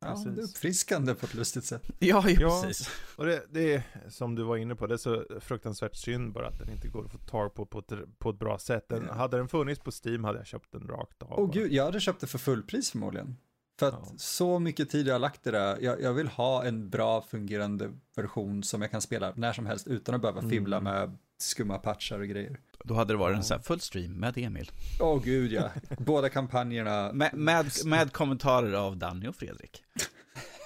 [0.03, 1.83] Ja, det är uppfriskande på ett lustigt sätt.
[1.99, 2.62] Ja, ju Ja.
[2.65, 2.91] precis.
[3.17, 6.47] Och det, det är, som du var inne på, det är så fruktansvärt synd bara
[6.49, 8.88] att den inte går att få tag på på ett, på ett bra sätt.
[8.88, 9.15] Den, Ja.
[9.15, 11.33] Hade den funnits på Steam hade jag köpt den rakt av.
[11.41, 13.37] Åh gud, jag hade köpt det för fullpris förmodligen.
[13.79, 14.12] För att Ja.
[14.17, 17.91] så mycket tid jag har lagt i det, jag, jag vill ha en bra fungerande
[18.17, 20.51] version som jag kan spela när som helst utan att behöva Mm.
[20.51, 22.61] fibbla med skumma patchar och grejer.
[22.85, 24.70] Då hade det varit en sån här full stream med Emil.
[25.00, 27.12] Åh gud ja, båda kampanjerna.
[27.12, 29.85] Med, med, med kommentarer av Danny och Fredrik.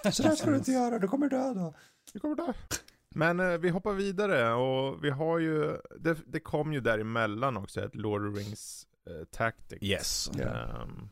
[0.13, 1.73] Så där ska du inte göra, du kommer döda.
[2.13, 2.55] Det kommer där.
[3.15, 7.81] Men eh, vi hoppar vidare och vi har ju, det, det kom ju däremellan också
[7.81, 9.83] ett Lord of Rings eh, Tactics.
[9.83, 10.31] Yes.
[10.39, 10.45] Ja.
[10.45, 11.09] Ehm,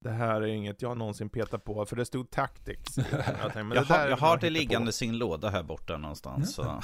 [0.00, 2.96] det här är inget jag någonsin petar på, för det stod Tactics.
[2.96, 6.54] Jag, tänkte, men Jag har, jag har det liggande i sin låda här borta någonstans.
[6.54, 6.80] Så.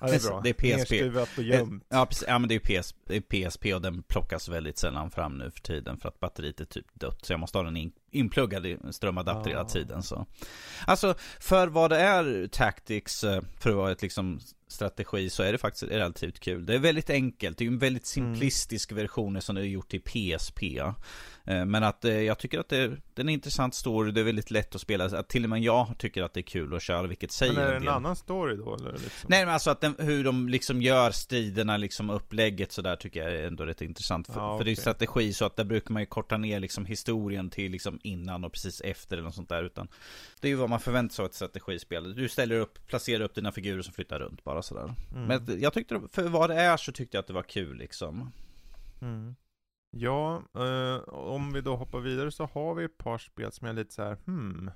[0.00, 0.40] Ja, det är bra.
[0.44, 0.62] Det är PSP.
[0.76, 1.84] Nerskruvat och gömt.
[1.88, 2.24] Ja, precis.
[2.28, 3.20] Ja, men det är, PS, det är
[3.50, 6.86] PSP och den plockas väldigt sällan fram nu för tiden för att batteriet är typ
[6.94, 7.24] dött.
[7.24, 9.68] Så jag måste ha den in, inpluggad i strömadapter hela Ah.
[9.68, 10.02] tiden.
[10.02, 10.26] Så.
[10.86, 15.52] Alltså, för vad det är Tactics, eh, för att vara ett liksom strategi, så är
[15.52, 16.66] det faktiskt relativt kul.
[16.66, 18.34] Det är väldigt enkelt, det är en väldigt Mm.
[18.34, 20.62] simplistisk version som är gjort till PSP.
[21.46, 24.50] Eh, Men att eh, jag tycker att det, det är intressant story, det är väldigt
[24.50, 25.04] lätt att spela.
[25.04, 27.62] Att till och med jag tycker att det är kul att köra, vilket säger Men
[27.62, 28.74] är det en en annan story då?
[28.74, 29.26] Eller liksom?
[29.28, 33.32] Nej men alltså att den, hur de liksom gör striderna, liksom upplägget sådär tycker jag
[33.32, 34.26] är ändå rätt intressant.
[34.26, 36.86] För, Ja, för det är strategi så att där brukar man ju korta ner liksom
[36.86, 39.64] historien till liksom innan och precis efter eller något sånt där.
[39.64, 39.88] Utan
[40.40, 42.14] det är ju vad man förväntar sig av ett strategispel.
[42.14, 44.94] Du ställer upp, placerar upp dina figurer som flyttar runt bara sådär.
[45.14, 45.26] Mm.
[45.26, 48.32] Men jag tyckte, för vad det är så tyckte jag att det var kul liksom.
[49.02, 49.34] Mm.
[49.98, 53.72] Ja, eh, om vi då hoppar vidare så har vi ett par spel som är
[53.72, 54.70] lite så här, hmm,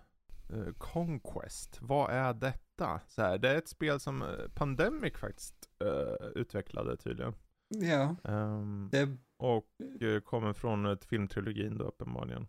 [0.52, 3.00] eh, Conquest, vad är detta?
[3.08, 5.54] Så här, det är ett spel som eh, Pandemic faktiskt
[5.84, 7.34] eh, utvecklade tydligen.
[7.68, 9.68] Ja, Ehm, det, och
[10.02, 12.46] eh, kommer från ett filmtrilogin då uppenbarligen.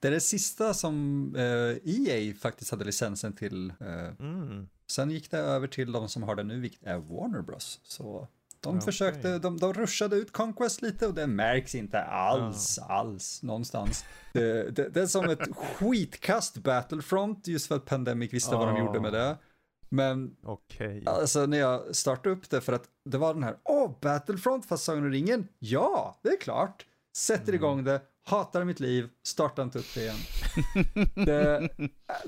[0.00, 3.70] det är det sista som eh, EA faktiskt hade licensen till.
[3.80, 4.68] Eh, Mm.
[4.86, 7.80] sen gick det över till de som har det nu, vilket är Warner Bros.
[7.82, 8.28] Så
[8.64, 8.84] de Okej.
[8.84, 14.04] försökte, de, de rushade ut Conquest lite och det märks inte alls, alls någonstans.
[14.32, 18.76] Det, det, det är som ett skitkast Battlefront, just för att Pandemic visste vad de
[18.78, 19.36] gjorde med det.
[19.88, 21.02] Men Okej.
[21.06, 24.84] Alltså när jag startade upp det för att det var den här, åh, Battlefront fast
[24.84, 25.48] Sagan om ringen?
[25.58, 26.86] Ja, det är klart.
[27.16, 27.54] Sätter Mm.
[27.54, 30.16] igång det, hatar mitt liv, startar inte upp det igen.
[31.14, 31.68] det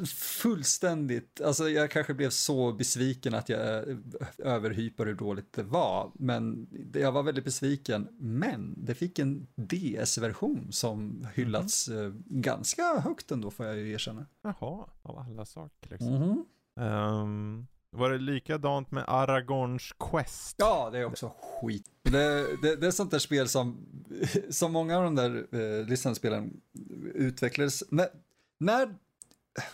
[0.07, 3.97] fullständigt, alltså jag kanske blev så besviken att jag eh,
[4.39, 8.09] överhypade hur dåligt det var, men jag var väldigt besviken.
[8.19, 14.27] Men det fick en DS-version som hyllats eh, ganska högt ändå får jag ju erkänna.
[14.43, 16.15] Jaha, av alla saker liksom.
[16.15, 16.45] Mhm.
[16.81, 20.55] Ehm, var det likadant med Aragorns Quest?
[20.59, 21.87] Ja, det är också skit.
[22.03, 23.87] Det, det, det är sånt där spel som,
[24.51, 26.61] som många av de där eh, licensspelen
[27.15, 27.85] utvecklades.
[27.91, 28.09] När,
[28.61, 28.95] när,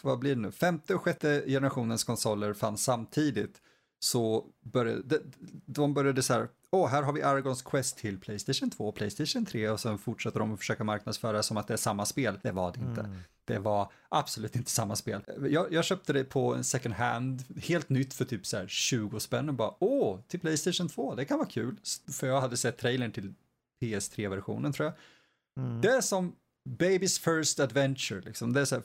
[0.02, 3.60] vad blir det nu, femte och sjätte generationens konsoler fanns samtidigt
[3.98, 5.18] så började, de,
[5.66, 9.46] de började så här, åh, här har vi Aragons Quest till Playstation 2 och Playstation
[9.46, 12.38] 3 och sen fortsätter de att försöka marknadsföra som att det är samma spel.
[12.42, 13.00] Det var det inte.
[13.00, 13.16] Mm.
[13.44, 15.22] Det var absolut inte samma spel.
[15.50, 19.20] Jag, jag köpte det på en second hand, helt nytt för typ så här 20
[19.20, 21.76] spänn och bara åh, till Playstation 2, det kan vara kul.
[22.12, 23.34] För jag hade sett trailern till
[23.80, 24.94] PS3-versionen tror jag.
[25.64, 25.80] Mm.
[25.80, 26.36] Det är som
[26.68, 28.52] Baby's First Adventure, liksom.
[28.52, 28.84] Det är så här,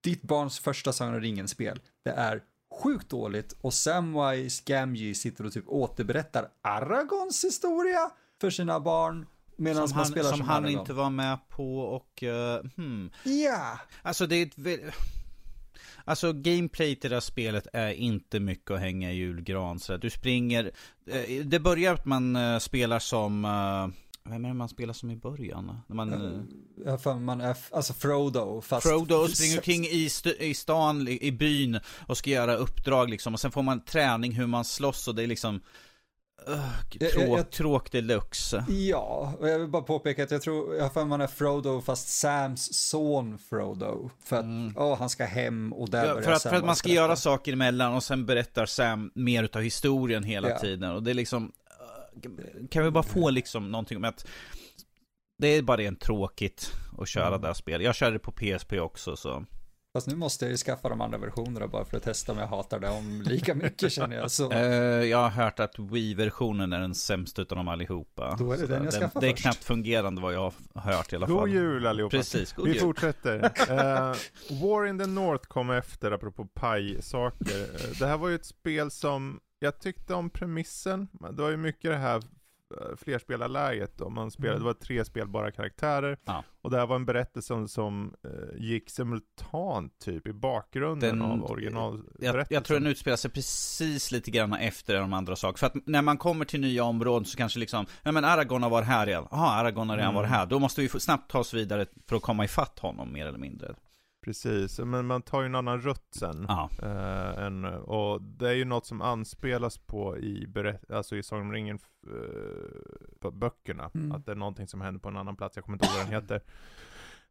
[0.00, 1.80] ditt barns första Sagan om ringen-spel.
[2.02, 2.42] Det är
[2.82, 8.10] sjukt dåligt och Samwise Gamgee sitter och typ återberättar Aragons historia
[8.40, 9.26] för sina barn.
[9.60, 13.10] Medan man spelar som som, han inte var med på och, uh, hmm.
[13.24, 13.78] Ja!
[14.02, 14.94] Alltså det är ett
[16.04, 20.10] Alltså gameplay till det här spelet är inte mycket att hänga i julgran så Du
[20.10, 20.70] springer
[21.06, 23.42] eh, Det börjar att man eh, spelar som
[24.24, 25.80] Vem är det man spelar som i början?
[25.86, 26.48] När man,
[26.86, 28.86] Ja, för man är, alltså Frodo, fast...
[28.88, 33.34] Frodo springer omkring i, st- i stan, i i byn och ska göra uppdrag liksom.
[33.34, 35.60] Och sen får man träning hur man slåss och det är liksom
[36.46, 38.64] Jag- tråk, jag- tråk deluxe.
[38.68, 41.80] Ja, och jag vill bara påpeka att jag tror, jag har för man är Frodo
[41.80, 44.10] fast Sams son Frodo.
[44.24, 44.44] För att,
[44.76, 46.08] åh, han ska hem och där Mm.
[46.08, 47.02] Ja, börjar för, att, Sam för att man ska berätta.
[47.02, 50.58] göra saker emellan och sen berättar Sam mer utav historien hela Ja.
[50.58, 50.90] tiden.
[50.90, 51.52] Och det är liksom,
[52.26, 54.26] uh, kan vi bara få liksom någonting med att
[55.38, 57.40] det är bara rent tråkigt att köra Mm.
[57.40, 57.84] det här spelet.
[57.84, 59.44] Jag körde det på PSP också så.
[59.92, 62.46] Fast nu måste jag ju skaffa de andra versionerna bara för att testa om jag
[62.46, 64.30] hatar dem lika mycket känner jag.
[64.30, 64.52] Så.
[64.60, 64.60] Eh,
[65.04, 68.36] jag har hört att Wii-versionen är den sämsta utav dem allihopa.
[68.38, 71.12] Då är det Så den jag skaffar Det är knappt fungerande vad jag har hört
[71.12, 71.36] i alla fall.
[71.36, 72.16] God jul allihopa.
[72.16, 72.80] Precis, god Vi jul.
[72.80, 73.40] fortsätter.
[73.70, 74.16] Eh,
[74.62, 77.60] War in the North kom efter, apropå paj-saker.
[77.60, 81.08] Eh, det här var ju ett spel som, jag tyckte om premissen.
[81.12, 82.22] Det var ju mycket det här
[82.96, 84.08] flerspelarläget då.
[84.10, 84.60] Man spelade, Mm.
[84.62, 86.18] det var tre spelbara karaktärer.
[86.24, 86.44] Ja.
[86.62, 88.30] Och det här var en berättelse som, som eh,
[88.62, 92.46] gick simultant typ i bakgrunden Den- av jag, originalberättelsen.
[92.54, 95.58] jag tror den utspelar sig precis lite grann efter de andra sakerna.
[95.58, 98.70] För att när man kommer till nya områden så kanske liksom, ja men Aragorn har
[98.70, 99.28] varit här redan.
[99.30, 100.22] Jaha, Aragorn har redan Mm.
[100.22, 100.46] varit här.
[100.46, 103.74] Då måste vi snabbt ta oss vidare för att komma ifatt honom mer eller mindre.
[104.20, 106.44] Precis, men man tar ju en annan rutt sen.
[106.48, 111.22] Ja, Eh, än, och det är ju något som anspelas på i, berätt, alltså i
[111.22, 113.90] Sagan om ringen eh, på böckerna.
[113.94, 114.12] Mm.
[114.12, 116.06] Att det är någonting som händer på en annan plats, jag kommer inte ihåg vad
[116.06, 116.42] den heter.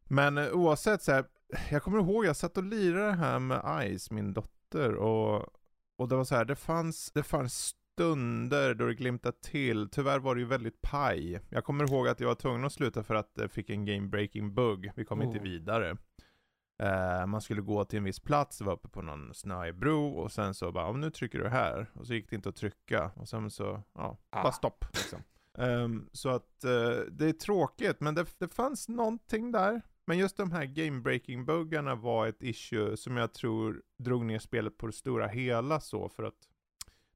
[0.04, 1.24] Men eh, oavsett så här,
[1.70, 5.46] jag kommer ihåg jag satt och lirade här med Ice, min dotter, och,
[5.98, 9.88] och det var så här, det fanns, det fanns stunder då det glimtade till.
[9.88, 11.40] Tyvärr var det ju väldigt paj.
[11.48, 14.08] Jag kommer ihåg att jag var tvungen att sluta för att jag fick en game
[14.08, 14.92] breaking bug.
[14.96, 15.42] Vi kom inte Oh.
[15.42, 15.96] vidare.
[16.80, 20.08] Eh, man skulle gå till en viss plats, det var uppe på någon snöig bro
[20.08, 21.86] och sen så bara, nu trycker du här.
[21.94, 23.10] Och så gick det inte att trycka.
[23.16, 24.42] Och sen så, ja, Ah.
[24.42, 25.22] bara stopp liksom.
[25.58, 29.82] Ehm, så att eh, det är tråkigt, men det, det fanns någonting där.
[30.04, 34.38] Men just de här game breaking buggarna var ett issue som jag tror drog ner
[34.38, 36.48] spelet på det stora hela så för att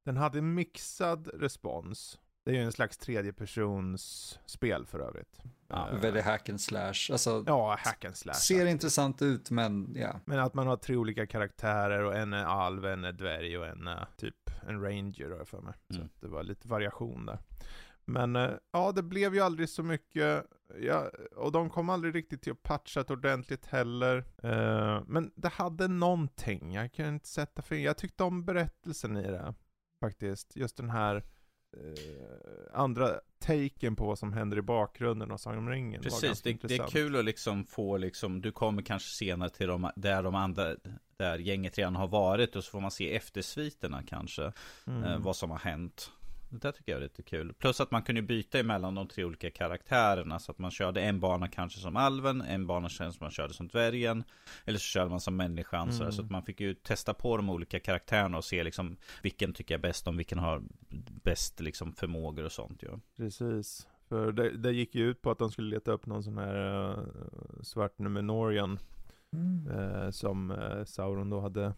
[0.05, 2.19] den hade mixad respons.
[2.45, 5.41] Det är ju en slags tredjepersons spel för övrigt.
[5.69, 6.95] Ja, Eh, Väldigt hack and slash.
[7.13, 8.35] Alltså, ja, hack and slash.
[8.35, 10.21] ser intressant ut men ja.
[10.25, 13.67] Men att man har tre olika karaktärer och en är alv, en är dvärg och
[13.67, 15.75] en är typ en ranger har jag för mig.
[15.89, 16.07] Så Mm.
[16.07, 17.39] att det var lite variation där.
[18.05, 20.45] Men eh, ja, det blev ju aldrig så mycket.
[20.81, 24.17] Ja, och de kom aldrig riktigt till att patcha ordentligt heller.
[24.43, 27.85] Eh, men det hade någonting, jag kan inte sätta fingret.
[27.87, 29.55] Jag tyckte om berättelsen i det.
[30.01, 30.57] Faktiskt.
[30.57, 31.25] Just den här
[32.73, 36.03] andra taken på vad som händer i bakgrunden av Sagan om ringen.
[36.03, 36.43] precis.
[36.43, 40.23] Det, det är kul att liksom få liksom, du kommer kanske senare till de, där
[40.23, 40.75] de andra,
[41.17, 44.53] där gänget redan har varit och så får man se eftersviterna kanske.
[44.87, 45.05] Mm.
[45.05, 46.11] eh, vad som har hänt.
[46.55, 47.53] Det där tycker jag är lite kul.
[47.53, 50.39] Plus att man kunde byta emellan de tre olika karaktärerna.
[50.39, 53.69] Så att man körde en bana kanske som alven, en bana som man körde som
[53.69, 54.25] dvärgen.
[54.65, 55.89] Eller så körde man som människan.
[55.89, 55.93] Mm.
[55.93, 59.53] Så, så att man fick ju testa på de olika karaktärerna och se liksom vilken
[59.53, 60.63] tycker jag är bäst om, vilken har
[61.23, 62.99] bäst liksom förmågor och sånt ju.
[63.17, 63.89] Precis.
[64.09, 66.89] För det, det gick ju ut på att de skulle leta upp någon sån här
[66.91, 67.05] uh,
[67.63, 68.79] svart Numenorian
[69.71, 71.75] eh, som eh, Sauron då hade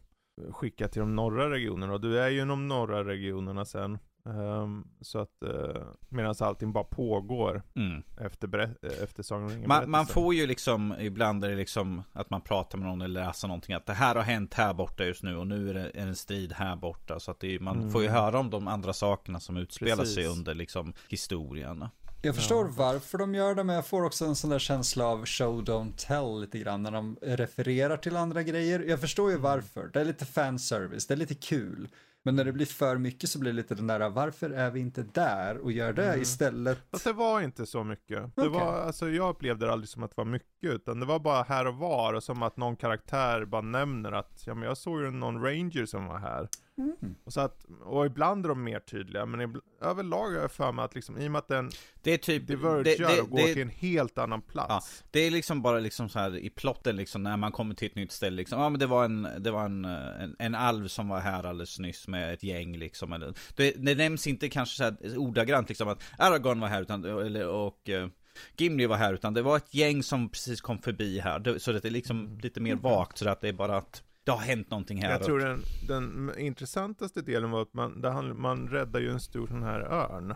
[0.51, 1.93] skickat till de norra regionerna.
[1.93, 3.99] Och du är ju i de norra regionerna sen.
[4.27, 8.03] Ehm, så att uh, medan allting bara pågår Mm.
[8.21, 11.57] efter, berä- eh, efter Sagan om ringen Man, man får ju liksom, ibland är det
[11.57, 14.75] liksom att man pratar med någon eller läser någonting att det här har hänt här
[14.75, 17.21] borta just nu och nu är det en strid här borta.
[17.21, 17.91] Så att det är, man Mm.
[17.93, 20.39] får ju höra om de andra sakerna som utspelar sig Precis.
[20.39, 21.89] under liksom historien.
[22.23, 22.73] Jag förstår Ja.
[22.77, 25.93] varför de gör det, men jag får också en sån där känsla av show don't
[25.97, 28.81] tell lite grann när de refererar till andra grejer.
[28.81, 29.91] Jag förstår ju varför.
[29.93, 31.89] Det är lite fanservice, det är lite kul.
[32.27, 34.81] Men när det blir för mycket så blir det lite den där, varför är vi
[34.81, 36.23] inte där och gör det Mm.
[36.23, 36.79] istället?
[36.91, 38.19] Fast det var inte så mycket.
[38.37, 38.49] Det Okej.
[38.49, 41.43] var, alltså jag upplevde det aldrig som att det var mycket, utan det var bara
[41.43, 45.01] här och var, och som att någon karaktär bara nämner att, ja men jag såg
[45.01, 46.49] ju någon ranger som var här.
[46.79, 47.15] Mm.
[47.25, 50.73] Och, så att, och ibland är de mer tydliga, men ibl- överlag har jag för
[50.73, 51.71] mig att liksom, i och med att den
[52.03, 55.05] Det är typ, divergerar det, det, och går det, till en helt annan plats.
[55.11, 57.95] det är liksom bara liksom så här i plotten liksom när man kommer till ett
[57.95, 58.61] nytt ställe liksom.
[58.61, 61.79] Ja men det var en, det var en, en, en alv som var här alldeles
[61.79, 63.13] nyss med ett gäng liksom.
[63.13, 67.05] Eller, det, det nämns inte kanske så här ordagrant liksom att Aragorn var här utan,
[67.05, 68.09] eller, och eh,
[68.57, 71.59] Gimli var här utan det var ett gäng som precis kom förbi här.
[71.59, 72.39] Så det är liksom Mm.
[72.39, 75.11] lite mer vagt så att det är bara att det har hänt någonting här.
[75.11, 79.21] Jag tror den, den intressantaste delen var att man, där han, man räddar ju en
[79.21, 80.31] stor sån här örn.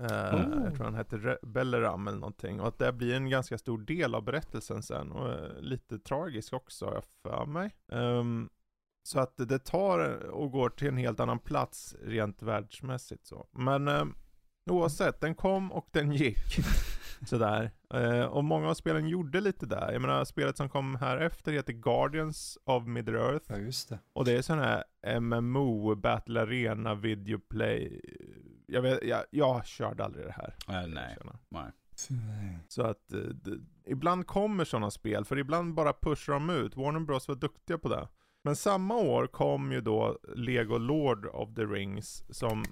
[0.00, 0.64] Uh, Oh.
[0.64, 2.60] Jag tror han hette Belleram eller någonting.
[2.60, 5.12] Och att det blir en ganska stor del av berättelsen sen.
[5.12, 7.70] Och eh, lite tragisk också jag för mig.
[7.92, 8.48] Ehm,
[9.02, 13.46] så att det tar och går till en helt annan plats rent världsmässigt så.
[13.52, 14.14] Men um,
[14.70, 16.58] oavsett, den kom och den gick.
[17.26, 17.70] Sådär.
[17.94, 19.92] Eh, och många av spelen gjorde lite där.
[19.92, 23.44] Jag menar, spelet som kom här efter heter Guardians of Middle-earth.
[23.46, 23.98] Ja, just det.
[24.12, 24.84] Och det är sån här
[25.20, 28.00] MMO, Battle Arena, Video Play.
[28.66, 30.54] Jag, vet, jag, jag körde aldrig det här.
[30.68, 31.16] Eh, nej,
[31.48, 31.70] nej.
[32.68, 36.76] Så att eh, det, ibland kommer sådana spel, för ibland bara pushar de ut.
[36.76, 38.08] Warner Bros var duktiga på det.
[38.44, 42.64] Men samma år kom ju då Lego Lord of the Rings som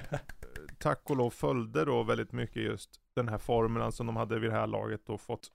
[0.80, 4.50] tack och lov följde då väldigt mycket just den här formeln som de hade vid
[4.50, 5.50] det här laget då fått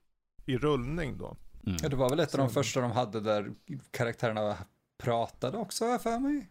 [0.46, 1.36] i rullning då.
[1.66, 1.76] Mm.
[1.82, 3.50] Ja, det var väl ett av de första de hade där
[3.90, 4.56] karaktärerna
[4.98, 6.50] pratade också, har jag för mig.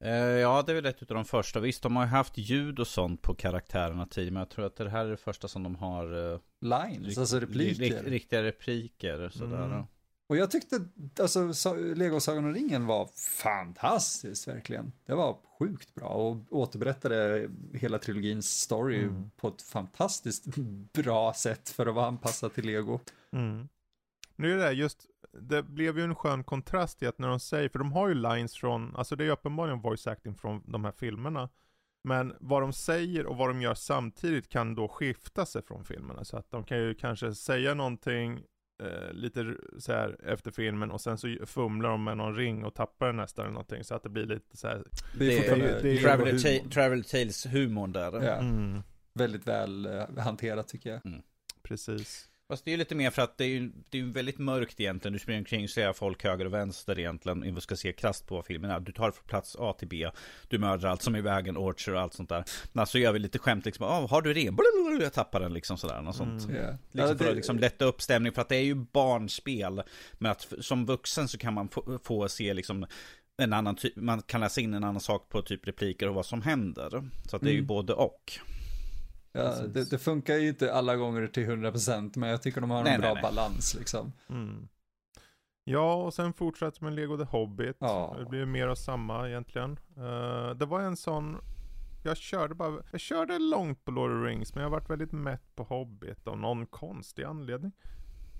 [0.00, 1.60] Eh, ja, det är väl ett av de första.
[1.60, 4.76] Visst, de har ju haft ljud och sånt på karaktärerna tidigare, men jag tror att
[4.76, 7.82] det här är det första som de har eh, Lines, alltså repliker.
[7.82, 9.28] rikt- riktiga repliker.
[9.28, 9.64] Sådär.
[9.64, 9.84] Mm.
[10.28, 10.80] Och jag tyckte,
[11.20, 14.92] alltså, Lego Sagan om ringen var fantastiskt verkligen.
[15.06, 19.30] Det var sjukt bra och återberättade hela trilogins story Mm.
[19.36, 20.44] på ett fantastiskt
[20.92, 23.00] bra sätt för att vara anpassat till Lego.
[23.32, 23.68] Mm.
[24.36, 27.40] Nu är det där just, det blev ju en skön kontrast i att när de
[27.40, 30.62] säger, för de har ju lines från, alltså det är ju uppenbarligen voice acting från
[30.66, 31.48] de här filmerna.
[32.04, 36.24] Men vad de säger och vad de gör samtidigt kan då skifta sig från filmerna.
[36.24, 38.42] Så att de kan ju kanske säga någonting
[38.82, 42.74] eh, lite så här efter filmen och sen så fumlar de med någon ring och
[42.74, 43.84] tappar den nästan eller någonting.
[43.84, 44.84] Så att det blir lite så här.
[45.18, 46.62] Det är Det är, fortfarande det är- Lego-humor.
[46.64, 48.12] Ta- Traveler Tales humorn där.
[48.24, 51.00] Ja, Mm, väldigt väl eh, hanterat tycker jag.
[51.62, 52.28] precis.
[52.48, 54.80] Fast det är ju lite mer för att det är ju det är väldigt mörkt
[54.80, 55.12] egentligen.
[55.12, 57.42] Du springer omkring och ser folk höger och vänster egentligen.
[57.42, 58.80] Om vi ska se krasst på filmen är.
[58.80, 60.10] Du tar från plats A till B.
[60.48, 62.44] Du mördar allt som är i vägen, Orchard och allt sånt där.
[62.72, 63.86] Men så gör vi lite skämt liksom.
[63.86, 64.56] Oh, har du ren?
[65.00, 66.02] Jag tappar den liksom sådär.
[66.02, 66.44] Något sånt.
[66.44, 66.56] Mm.
[66.62, 66.76] Ja.
[66.92, 68.32] Liksom för att liksom lätta upp stämning.
[68.32, 69.82] För att det är ju barnspel.
[70.12, 72.86] Men att som vuxen så kan man få, få se liksom
[73.42, 76.26] en annan typ, man kan läsa in en annan sak på typ repliker och vad
[76.26, 77.10] som händer.
[77.28, 77.66] Så att det är ju Mm.
[77.66, 78.40] både och.
[79.36, 82.78] Ja, det, det funkar ju inte alla gånger till 100% men jag tycker de har
[82.78, 83.22] en Nej, bra nej, nej.
[83.22, 84.12] balans liksom.
[84.28, 84.68] Mm.
[85.64, 87.76] Ja, och sen fortsätter med Lego The Hobbit.
[87.78, 88.16] Ja.
[88.18, 89.78] Det blir mer av samma egentligen.
[89.96, 91.36] Eh, det var en sån,
[92.04, 95.12] jag körde bara, jag körde långt på Lord of the Rings, men jag varit väldigt
[95.12, 97.72] mätt på Hobbit av någon konstig anledning.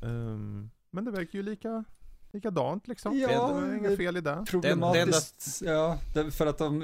[0.03, 1.85] Ehm, men det verkar ju lika,
[2.33, 3.19] likadant liksom.
[3.19, 4.45] Ja, det var inga det- fel i det.
[4.51, 6.83] Problematiskt, ja, det, för att de,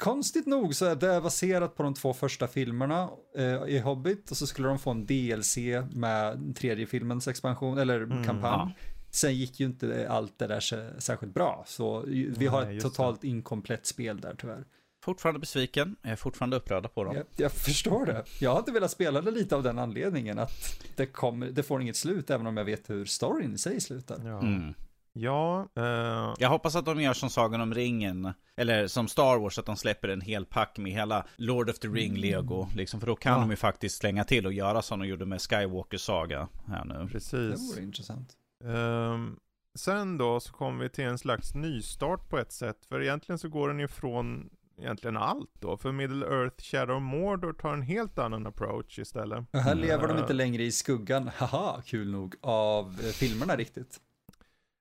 [0.00, 4.36] konstigt nog så är det baserat på de två första filmerna eh, i Hobbit och
[4.36, 5.56] så skulle de få en DLC
[5.92, 8.42] med tredje filmens expansion, eller Mm, kampanj.
[8.52, 8.72] ja.
[9.12, 10.60] Sen gick ju inte allt det där
[11.00, 12.00] särskilt bra, så
[12.36, 14.64] vi har ett totalt inkomplett spel där tyvärr.
[15.04, 15.96] Fortfarande besviken.
[16.02, 17.16] Jag är fortfarande upprörd på dem.
[17.16, 18.24] Jag, jag förstår det.
[18.40, 21.96] Jag hade velat spela det lite av den anledningen att det, kommer, det får inget
[21.96, 24.20] slut även om jag vet hur storyn i sig slutar.
[24.24, 24.74] Ja, Mm.
[25.12, 29.58] Ja eh, Jag hoppas att de gör som Sagan om ringen, eller som Star Wars,
[29.58, 32.66] att de släpper en hel pack med hela Lord of the Ring Lego.
[32.76, 33.38] Liksom, för då kan Ja.
[33.40, 36.94] de ju faktiskt slänga till och göra som de gjorde med Skywalker Saga här nu.
[37.04, 37.72] Det precis.
[37.76, 38.32] vore intressant.
[38.64, 39.36] Ehm,
[39.78, 42.84] sen då så kommer vi till en slags nystart på ett sätt.
[42.88, 45.76] För egentligen så går den ifrån egentligen allt då.
[45.76, 49.38] För Middle Earth Shadow of Mordor tar en helt annan approach istället.
[49.52, 49.84] Och här Mm.
[49.84, 54.00] lever de inte längre i skuggan, haha, kul nog, av eh, filmerna riktigt.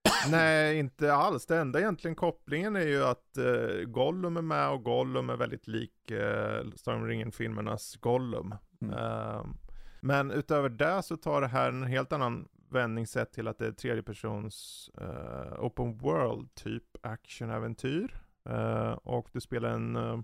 [0.32, 1.46] Nej, inte alls.
[1.46, 5.68] Det enda egentligen kopplingen är ju att eh, Gollum är med och Gollum är väldigt
[5.68, 8.56] lik eh, Sagan ringen-filmernas Gollum.
[8.82, 8.94] Mm.
[8.94, 9.58] Ehm,
[10.02, 13.68] men utöver det så tar det här en helt annan vändning sett till att det
[13.68, 18.22] är tredje persons eh, open world typ actionäventyr.
[18.50, 20.20] Eh, och du spelar en, eh,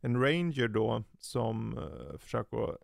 [0.00, 2.78] en ranger då som eh, försöker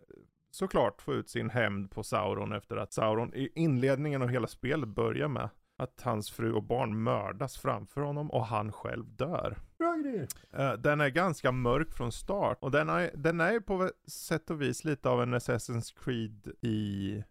[0.51, 4.89] såklart få ut sin hämnd på Sauron efter att Sauron i inledningen av hela spelet
[4.89, 9.59] börjar med att hans fru och barn mördas framför honom och han själv dör.
[9.79, 10.29] Bra grejer.
[10.53, 14.51] Eh, den är ganska mörk från start och den är, den är ju på sätt
[14.51, 17.23] och vis lite av en Assassin's Creed i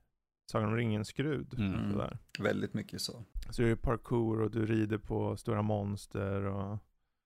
[0.51, 1.59] Sagan om ringen skrud.
[1.59, 1.91] Mm.
[1.91, 2.17] Sådär.
[2.39, 3.23] Väldigt mycket så.
[3.49, 6.77] Så det är parkour och du rider på stora monster och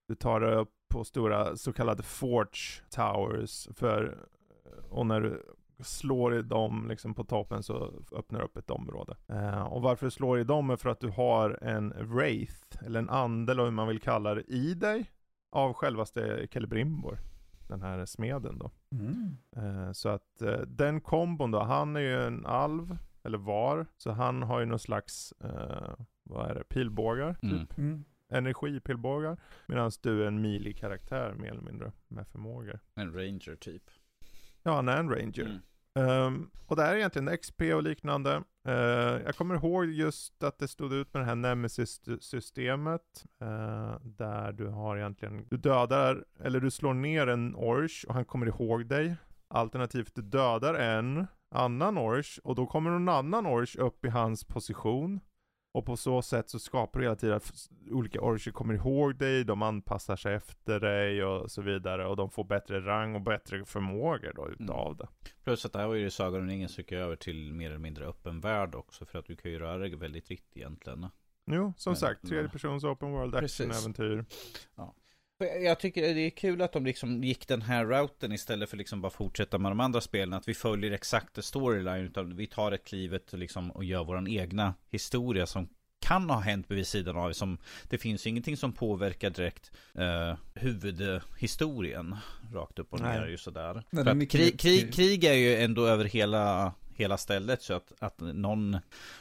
[0.07, 4.27] du tar dig upp på stora så kallade Forge Towers för
[4.89, 9.17] och när du slår i dem liksom på toppen så öppnar upp ett område.
[9.27, 12.99] Eh, och varför du slår i dem är för att du har en Wraith, eller
[12.99, 15.11] en ande eller hur man vill kalla det, i dig
[15.51, 17.19] av självaste Celebrimbor.
[17.67, 18.71] Den här smeden då.
[18.91, 19.37] Mm.
[19.55, 24.11] Eh, Så att eh, den kombon då, han är ju en alv, eller var, så
[24.11, 27.77] han har ju någon slags, eh, vad är det, pilbågar typ.
[27.77, 27.91] Mm.
[27.91, 28.03] Mm.
[28.29, 29.37] energipilbågar.
[29.67, 32.79] Medan du är en melee-karaktär mer eller mindre med förmågor.
[32.95, 33.83] En ranger typ.
[34.63, 35.45] Ja, han är en ranger.
[35.45, 35.57] Mm.
[35.95, 38.43] Um, och det här är egentligen XP och liknande.
[38.67, 38.73] Uh,
[39.25, 43.25] jag kommer ihåg just att det stod ut med det här Nemesis-systemet.
[43.43, 48.25] Uh, där du har egentligen, du dödar, eller du slår ner en Orch och han
[48.25, 49.15] kommer ihåg dig.
[49.47, 54.43] Alternativt du dödar en annan Orch och då kommer någon annan Orch upp i hans
[54.43, 55.19] position.
[55.71, 59.43] Och på så sätt så skapar du hela tiden att olika orcher kommer ihåg dig,
[59.43, 62.07] de anpassar sig efter dig och så vidare.
[62.07, 64.97] Och de får bättre rang och bättre förmågor då utav mm.
[64.97, 65.07] det.
[65.43, 68.05] Plus att det här var ju Sagan om ringen söker över till mer eller mindre
[68.05, 69.05] öppen värld också.
[69.05, 71.07] För att du kan ju röra dig väldigt fritt egentligen.
[71.45, 74.25] Jo, som Men, sagt, tredje persons open world action-äventyr.
[74.75, 74.95] Ja.
[75.45, 79.01] Jag tycker det är kul att de liksom gick den här routen istället för liksom
[79.01, 80.33] bara fortsätta med de andra spelen.
[80.33, 82.05] Att vi följer exakt storyline.
[82.05, 85.69] Utan vi tar ett klivet och, liksom och gör vår egna historia som
[86.01, 87.33] kan ha hänt vid sidan av.
[87.33, 87.57] Som,
[87.89, 92.15] det finns ingenting som påverkar direkt eh, huvudhistorien.
[92.53, 93.83] Rakt upp och ner ju sådär.
[93.89, 98.77] Nej, krig, krig, krig är ju ändå över hela hela stället så att, att någon,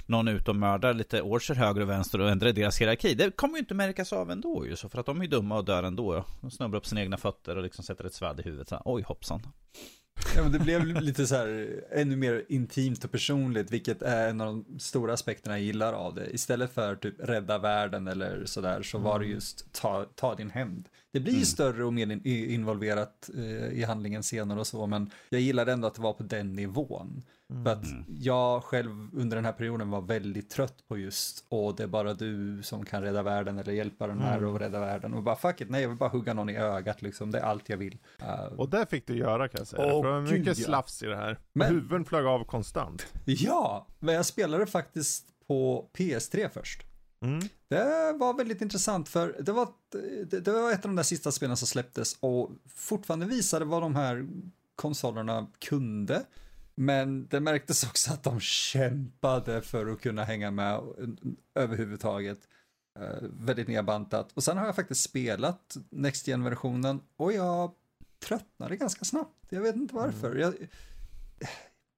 [0.07, 3.15] någon och mördar lite orcher höger och vänster och ändrar deras hierarki.
[3.15, 5.65] Det kommer ju inte märkas av ändå ju så för att de är dumma och
[5.65, 6.25] dör ändå.
[6.41, 8.69] De snubblar upp sina egna fötter och liksom sätter ett svärd i huvudet.
[8.69, 9.43] Så här, Oj hoppsan.
[10.37, 14.41] Ja, men det blev lite så här ännu mer intimt och personligt, vilket är en
[14.41, 16.31] av de stora aspekterna jag gillar av det.
[16.31, 19.35] Istället för typ rädda världen eller sådär så var det mm.
[19.35, 20.89] just ta, ta din hämnd.
[21.13, 21.45] Det blir mm.
[21.45, 25.95] större och mer involverat eh, i handlingen senare och så, men jag gillade ändå att
[25.95, 27.23] det var på den nivån.
[27.51, 27.65] Mm.
[27.65, 28.05] För att mm.
[28.09, 32.15] jag själv under den här perioden var väldigt trött på just, och det är bara
[32.15, 34.51] du som kan rädda världen eller hjälpa den här mm.
[34.51, 35.15] och rädda världen.
[35.15, 37.43] Och bara fuck it, nej jag vill bara hugga någon i ögat liksom, det är
[37.43, 37.99] allt jag vill.
[38.23, 41.03] Uh, och det fick du göra kan jag säga, för det var mycket gud, slafs
[41.03, 41.39] i det här.
[41.53, 43.07] Men, huvuden flög av konstant.
[43.25, 46.83] Ja, men jag spelade faktiskt på PS3 först.
[47.21, 47.41] Mm.
[47.69, 49.69] Det var väldigt intressant för det var,
[50.31, 53.83] det, det, var ett av de där sista spelen som släpptes och fortfarande visade vad
[53.83, 54.27] de här
[54.77, 56.25] konsolerna kunde.
[56.81, 60.81] Men det märktes också att de kämpade för att kunna hänga med
[61.55, 62.39] överhuvudtaget.
[63.01, 64.33] Uh, väldigt nedbantat.
[64.35, 67.73] Och sen har jag faktiskt spelat Next Gen-versionen och jag
[68.25, 69.47] tröttnade ganska snabbt.
[69.49, 70.31] Jag vet inte varför.
[70.31, 70.41] Mm.
[70.41, 70.55] Jag,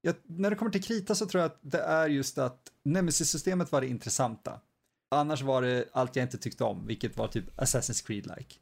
[0.02, 3.72] jag, när det kommer till krita så tror jag att det är just att Nemesis-systemet
[3.72, 4.60] var det intressanta.
[5.10, 8.58] Annars var det allt jag inte tyckte om, vilket var typ Assassin's Creed-like.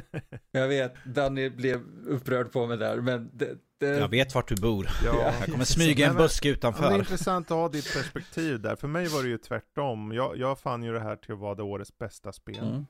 [0.52, 3.86] jag vet, Danny blev upprörd på mig där, men det, det...
[3.86, 4.88] Jag vet vart du bor.
[5.04, 5.34] Ja.
[5.40, 6.88] Jag kommer smyga en buske utanför.
[6.88, 8.76] det är intressant att ha ditt perspektiv där.
[8.76, 10.12] För mig var det ju tvärtom.
[10.12, 12.58] Jag, jag fann ju det här till att vara det årets bästa spel.
[12.58, 12.86] Mm.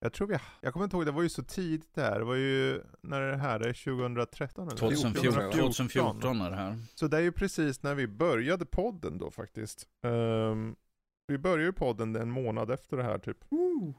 [0.00, 2.18] Jag tror vi, jag kommer inte ihåg, det var ju så tidigt det här.
[2.18, 3.58] Det var ju, när är det här?
[3.58, 4.76] Det är 2013 eller?
[4.76, 6.78] 2014, 2014 är det här.
[6.94, 9.86] Så det är ju precis när vi började podden då faktiskt.
[10.02, 10.76] Um,
[11.26, 13.36] vi började ju podden en månad efter det här typ.
[13.48, 13.94] Woo.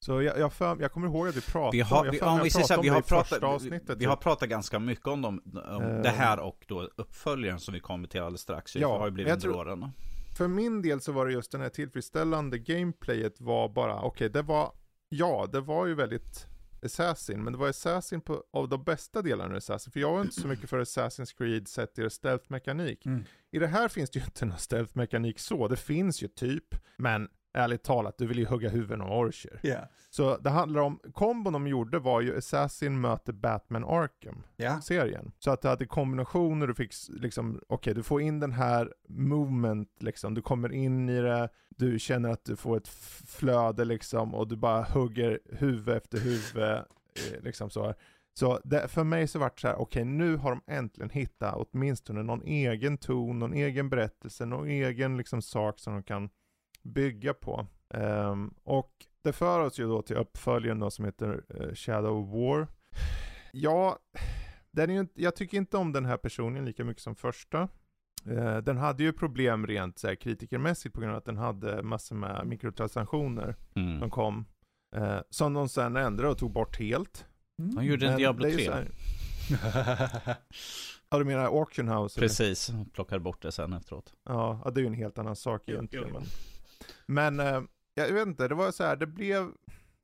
[0.00, 2.50] Så jag, jag, för, jag kommer ihåg att vi pratade, vi har, vi, om vi,
[2.50, 3.98] pratade om vi har pratat, avsnittet.
[3.98, 7.74] Vi, har pratat ganska mycket om, dem, om uh, det här och då uppföljaren som
[7.74, 8.76] vi kommer till alldeles strax.
[8.76, 9.92] Ja, det har ju blivit under tror, åren.
[10.38, 14.28] För min del så var det just den här tillfredsställande gameplayet var bara, okej okay,
[14.28, 14.72] det var,
[15.08, 16.46] ja det var ju väldigt
[16.82, 19.92] Assassin, men det var Assassin på, av de bästa delarna av Assassin.
[19.92, 23.06] För jag var inte så mycket för Assassin's Creed sett till stealth-mekanik.
[23.06, 23.24] Mm.
[23.50, 27.28] I det här finns det ju inte någon stealth-mekanik så, det finns ju typ, men
[27.52, 29.60] ärligt talat, du vill ju hugga huvuden av orcher.
[29.62, 29.84] Yeah.
[30.10, 35.22] Så det handlar om, kombon de gjorde var ju Assassin möter Batman Arkham-serien.
[35.22, 35.32] Yeah.
[35.38, 38.92] Så att du hade kombinationer, du fick liksom, okej okay, du får in den här
[39.08, 42.88] movement liksom, du kommer in i det, du känner att du får ett
[43.26, 47.94] flöde liksom och du bara hugger huvud efter huvud, eh, liksom så.
[48.34, 51.10] Så det, för mig så vart det så här, okej okay, nu har de äntligen
[51.10, 56.30] hittat åtminstone någon egen ton, någon egen berättelse, någon egen liksom sak som de kan
[56.82, 57.66] bygga på.
[57.94, 62.28] Um, och det för oss ju då till uppföljaren då som heter uh, Shadow of
[62.28, 62.68] War.
[63.52, 63.98] Ja,
[64.72, 67.68] den är ju inte, jag tycker inte om den här personen lika mycket som första.
[68.28, 71.82] Uh, den hade ju problem rent så här, kritikermässigt på grund av att den hade
[71.82, 74.00] massor med mikrotransaktioner mm.
[74.00, 74.44] som kom.
[74.96, 77.26] Uh, som de sen ändrade och tog bort helt.
[77.62, 77.74] Mm.
[77.74, 78.70] De gjorde en Diablo 3.
[81.10, 82.20] Ja du menar Auction House?
[82.20, 82.84] Precis, eller?
[82.84, 84.12] plockade bort det sen efteråt.
[84.24, 86.08] Ja, det är ju en helt annan sak egentligen.
[86.08, 86.26] Jo, jo.
[87.06, 87.40] Men...
[87.40, 87.62] Eh,
[87.94, 89.52] jag vet inte, det var så här, det blev,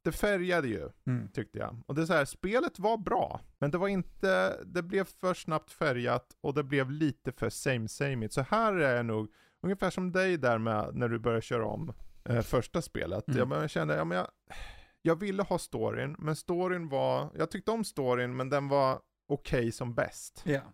[0.02, 1.28] det färgade ju, mm.
[1.28, 1.82] tyckte jag.
[1.86, 5.34] Och det är så här, spelet var bra, men det var inte, det blev för
[5.34, 9.28] snabbt färgat och det blev lite för same same Så här är jag nog,
[9.60, 11.92] ungefär som dig där med när du började köra om
[12.24, 13.28] eh, första spelet.
[13.28, 13.50] Mm.
[13.50, 14.28] Jag, jag kände, ja men jag,
[15.02, 19.60] jag ville ha storyn, men storyn var, jag tyckte om storyn, men den var okej
[19.60, 20.42] okay som bäst.
[20.46, 20.64] Yeah.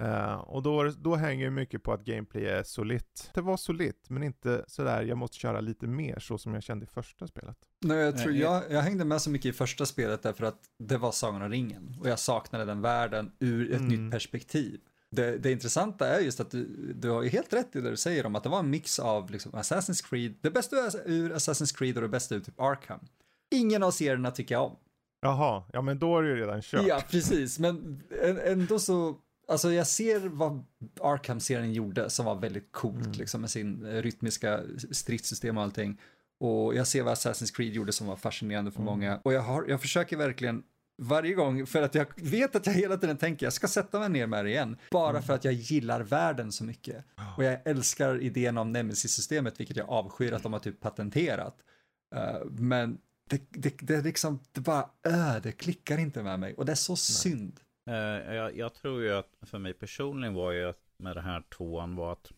[0.00, 3.30] Uh, och då, då hänger mycket på att gameplay är solitt.
[3.34, 6.84] Det var solitt, men inte sådär, jag måste köra lite mer så som jag kände
[6.84, 7.56] i första spelet.
[7.80, 10.96] Nej, jag, tror, jag, jag hängde med så mycket i första spelet därför att det
[10.96, 13.88] var Sagan om ringen och jag saknade den världen ur ett mm.
[13.88, 14.80] nytt perspektiv.
[15.10, 17.96] Det, det, intressanta är just att du, du har ju helt rätt i det du
[17.96, 21.76] säger om att det var en mix av liksom Assassin's Creed, det bästa ur Assassin's
[21.78, 23.00] Creed och det bästa ur typ Arkham.
[23.50, 24.76] Ingen av serierna tycker jag om.
[25.20, 26.86] Jaha, ja men då är det ju redan kört.
[26.86, 28.02] Ja, precis, men
[28.44, 29.16] ändå så
[29.52, 30.64] Alltså jag ser vad
[31.00, 33.18] Arkham-serien gjorde som var väldigt coolt mm.
[33.18, 36.00] liksom med sin eh, rytmiska stridssystem och allting.
[36.40, 38.92] Och jag ser vad Assassin's Creed gjorde som var fascinerande för mm.
[38.92, 39.20] många.
[39.22, 40.62] Och jag, har, jag försöker verkligen
[40.98, 44.08] varje gång, för att jag vet att jag hela tiden tänker jag ska sätta mig
[44.08, 44.76] ner med det igen.
[44.90, 45.22] Bara mm.
[45.22, 47.04] för att jag gillar världen så mycket.
[47.36, 51.56] Och jag älskar idén om Nemesis-systemet, vilket jag avskyr att de har typ patenterat.
[52.14, 52.98] Uh, men
[53.30, 56.54] det, det, det, liksom, det bara, uh, det klickar inte med mig.
[56.54, 56.96] Och det är så Nej.
[56.96, 57.60] synd.
[57.88, 61.42] Uh, jag, jag, tror ju att för mig personligen var ju att med det här
[61.56, 62.32] tvåan var att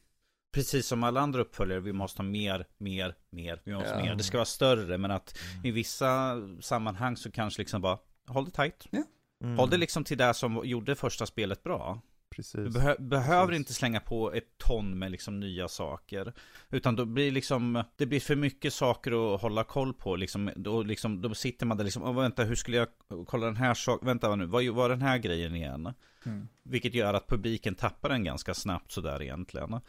[0.53, 4.03] Precis som alla andra uppföljare, vi måste ha mer, mer, mer, vi måste ja.
[4.03, 4.14] mer.
[4.14, 5.66] Det ska vara större, men att mm.
[5.66, 8.86] i vissa sammanhang så kanske liksom bara, håll det tight.
[8.90, 9.03] Ja.
[9.42, 9.59] Mm.
[9.59, 12.01] Håll det liksom till det som gjorde första spelet bra.
[12.37, 12.55] Precis.
[12.55, 13.59] Du behö behöver Precis.
[13.59, 16.32] inte slänga på ett ton med liksom nya saker.
[16.70, 20.16] Utan då blir liksom, det blir för mycket saker att hålla koll på.
[20.16, 22.89] Liksom, då, liksom, då sitter man där liksom, vänta hur skulle jag
[23.26, 25.93] kolla den här saken, vänta nu, vad var den här grejen igen?
[26.26, 26.49] Mm.
[26.66, 29.80] Vilket gör att publiken tappar den ganska snabbt sådär egentligen.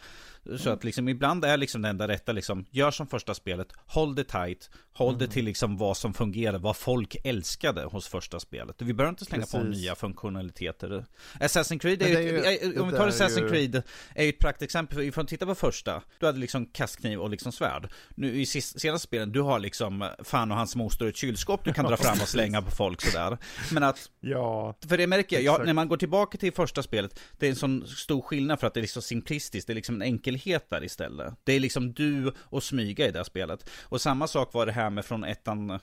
[0.58, 4.16] Så att liksom ibland är liksom det enda rätta liksom, gör som första spelet, håll
[4.16, 5.20] det tight, håll mm.
[5.20, 8.82] det till liksom vad som fungerar, vad folk älskade hos första spelet.
[8.82, 9.60] Vi behöver inte slänga Precis.
[9.60, 11.06] på nya funktionaliteter.
[11.40, 13.50] Assassin's Creed är, är ju, om vi tar Assassin's ju...
[13.50, 13.84] Creed,
[14.16, 17.92] är ju ett praktexempel, får titta på första, du hade liksom kastkniv och liksom svärd.
[18.16, 21.86] Nu i senaste spelen, du har liksom fan och hans moster ett kylskåp du kan
[21.86, 23.38] dra fram och slänga på folk sådär.
[23.72, 27.20] Men att, ja, för det märker jag, jag, när man går tillbaka till första spelet,
[27.38, 29.96] det är en sån stor skillnad för att det är liksom simplistiskt, det är liksom
[29.96, 31.34] en enkelhet där istället.
[31.44, 33.70] Det är liksom du och smyga i det här spelet.
[33.84, 35.80] Och samma sak var det här med från ettan eh,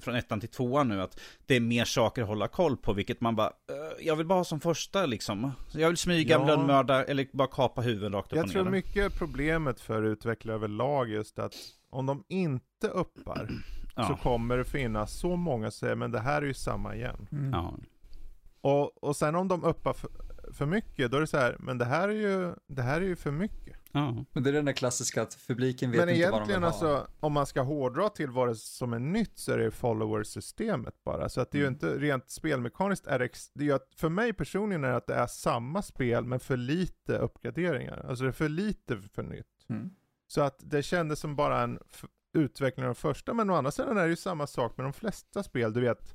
[0.00, 3.20] från ettan till tvåan nu att det är mer saker att hålla koll på vilket
[3.20, 6.46] man bara uh, Jag vill bara ha som första liksom Jag vill smyga, ja.
[6.46, 11.38] lönnmörda eller bara kapa huvuden rakt upp Jag tror mycket problemet för utvecklare överlag just
[11.38, 11.54] att
[11.90, 13.50] om de inte uppar
[13.96, 14.08] ja.
[14.08, 17.28] så kommer det finnas så många som säger men det här är ju samma igen.
[17.32, 17.50] Mm.
[17.52, 17.74] Ja.
[18.62, 20.10] Och, och sen om de uppar för,
[20.52, 23.04] för, mycket, då är det så här, men det här är ju, det här är
[23.04, 23.76] ju för mycket.
[23.92, 24.24] Ja.
[24.32, 26.60] Men det är den där klassiska att publiken vet men inte vad de vill ha.
[26.60, 29.58] Men egentligen alltså, om man ska hårdra till vad det som är nytt så är
[29.58, 31.28] det follower-systemet bara.
[31.28, 31.72] Så att det är mm.
[31.72, 34.96] ju inte rent spelmekaniskt, är det, det är ju att, för mig personligen är det
[34.96, 38.06] att det är samma spel men för lite uppgraderingar.
[38.08, 39.66] Alltså det är för lite för nytt.
[39.68, 39.90] Mm.
[40.26, 41.78] Så att det kändes som bara en
[42.34, 44.92] utveckling av de första, men å andra sidan är det ju samma sak med de
[44.92, 45.72] flesta spel.
[45.72, 46.14] Du vet,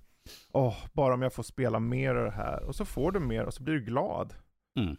[0.51, 2.63] åh, oh, bara om jag får spela mer av det här.
[2.63, 4.33] Och så får du mer och så blir du glad.
[4.79, 4.95] Mm.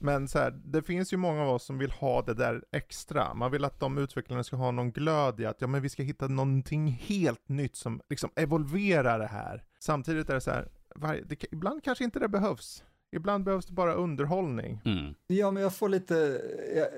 [0.00, 3.34] Men så här, det finns ju många av oss som vill ha det där extra.
[3.34, 6.02] Man vill att de utvecklarna ska ha någon glöd i att ja, men vi ska
[6.02, 9.64] hitta någonting helt nytt som liksom evolverar det här.
[9.80, 12.84] Samtidigt är det så här, var, det, ibland kanske inte det behövs.
[13.12, 14.80] Ibland behövs det bara underhållning.
[14.84, 15.14] Mm.
[15.26, 16.40] Ja, men jag får lite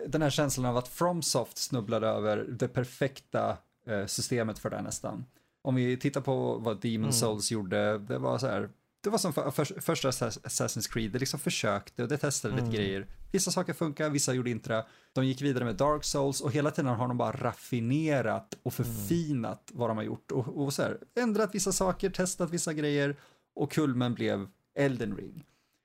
[0.07, 3.57] den här känslan av att FromSoft snubblade över det perfekta
[3.87, 5.25] eh, systemet för det nästan
[5.69, 7.13] om vi tittar på vad Demon mm.
[7.13, 11.19] Souls gjorde, det var så här, det var som för, för, första Assassin's Creed, det
[11.19, 12.65] liksom försökte och det testade mm.
[12.65, 13.07] lite grejer.
[13.33, 14.87] Vissa saker funkar, vissa gjorde inte det.
[15.13, 18.95] De gick vidare med Dark Souls och hela tiden har de bara raffinerat och mm.
[18.95, 19.81] förfinat mm.
[19.81, 23.17] vad de har gjort och, och så här, ändrat vissa saker, testat vissa grejer
[23.55, 25.45] och kulmen blev Elden Ring.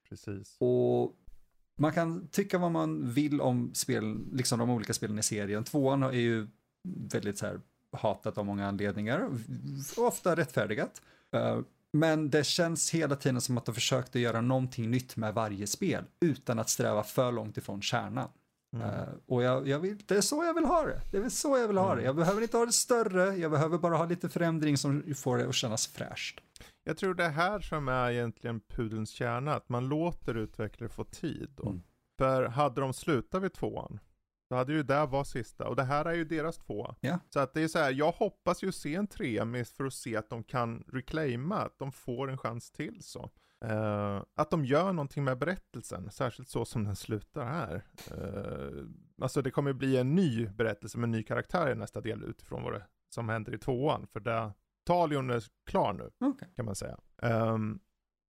[0.09, 0.57] Precis.
[0.59, 1.15] Och
[1.77, 5.63] man kan tycka vad man vill om spelen, liksom de olika spelen i serien.
[5.63, 6.47] Tvåan är ju
[7.11, 7.61] väldigt så här
[7.93, 9.29] hatat av många anledningar,
[9.97, 11.01] ofta rättfärdigat.
[11.31, 11.59] Eh,
[11.93, 16.03] men det känns hela tiden som att de försökte göra någonting nytt med varje spel
[16.19, 18.29] utan att sträva för långt ifrån kärnan.
[18.73, 18.89] Mm.
[18.89, 21.01] Uh, och jag, jag vill, det är så jag vill ha det.
[21.11, 21.97] Det är så jag vill ha mm.
[21.97, 22.03] det.
[22.03, 25.47] Jag behöver inte ha det större, jag behöver bara ha lite förändring som får det
[25.47, 26.39] att kännas fräscht.
[26.83, 31.59] Jag tror det här som är egentligen pudelns kärna, att man låter utvecklare få tid.
[31.63, 31.81] Mm.
[32.17, 33.99] För hade de slutat vid tvåan,
[34.49, 36.95] då hade ju det var sista och det här är ju deras två.
[36.99, 37.19] Ja.
[37.29, 40.15] Så att det är så här, jag hoppas ju se en trea för att se
[40.15, 43.29] att de kan reclaima, att de får en chans till så.
[43.65, 47.85] Uh, att de gör någonting med berättelsen, särskilt så som den slutar här.
[48.17, 48.87] Uh,
[49.21, 52.63] alltså det kommer bli en ny berättelse med en ny karaktär i nästa del utifrån
[52.63, 54.07] vad det som händer i tvåan.
[54.07, 54.53] För det,
[54.85, 56.47] Talion är klar nu, okay.
[56.55, 56.97] kan man säga.
[57.21, 57.79] Um,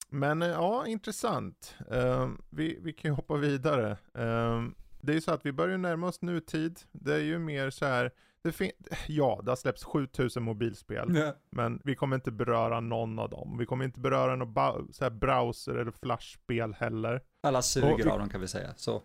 [0.09, 1.75] men ja, intressant.
[1.87, 3.97] Um, vi, vi kan ju hoppa vidare.
[4.13, 6.79] Um, det är ju så att vi börjar närma oss nutid.
[6.91, 8.71] Det är ju mer så här, det fin-
[9.07, 11.15] ja, det har släppts 7000 mobilspel.
[11.15, 11.33] Ja.
[11.49, 13.57] Men vi kommer inte beröra någon av dem.
[13.57, 17.21] Vi kommer inte beröra något ba- så här browser eller flashspel heller.
[17.43, 18.73] Alla suger Och av dem kan vi säga.
[18.75, 19.01] Så.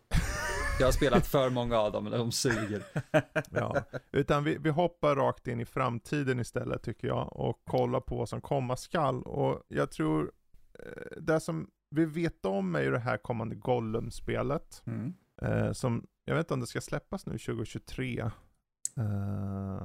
[0.80, 2.82] Jag har spelat för många av dem, de suger.
[3.50, 3.82] Ja.
[4.12, 8.28] Utan vi, vi hoppar rakt in i framtiden istället tycker jag och kollar på vad
[8.28, 9.22] som komma skall.
[9.22, 10.32] Och jag tror,
[10.78, 14.82] eh, det som vi vet om är ju det här kommande Gollum-spelet.
[14.86, 15.14] Mm.
[15.44, 18.20] Eh, som, jag vet inte om det ska släppas nu 2023.
[18.20, 18.30] Eh,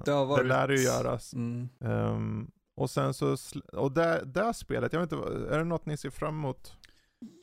[0.06, 1.34] Det har varit- det lär det ju göras.
[1.34, 1.70] Mm.
[1.84, 3.38] Ehm, och sen så,
[3.74, 6.74] och det, det spelet, jag vet inte, är det något ni ser fram emot?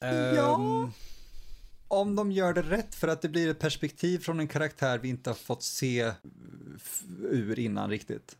[0.01, 0.55] Ja.
[0.85, 0.91] Ehm,
[1.89, 5.09] Om de gör det rätt, för att det blir ett perspektiv från en karaktär vi
[5.09, 6.13] inte har fått se
[7.31, 8.37] ur innan riktigt.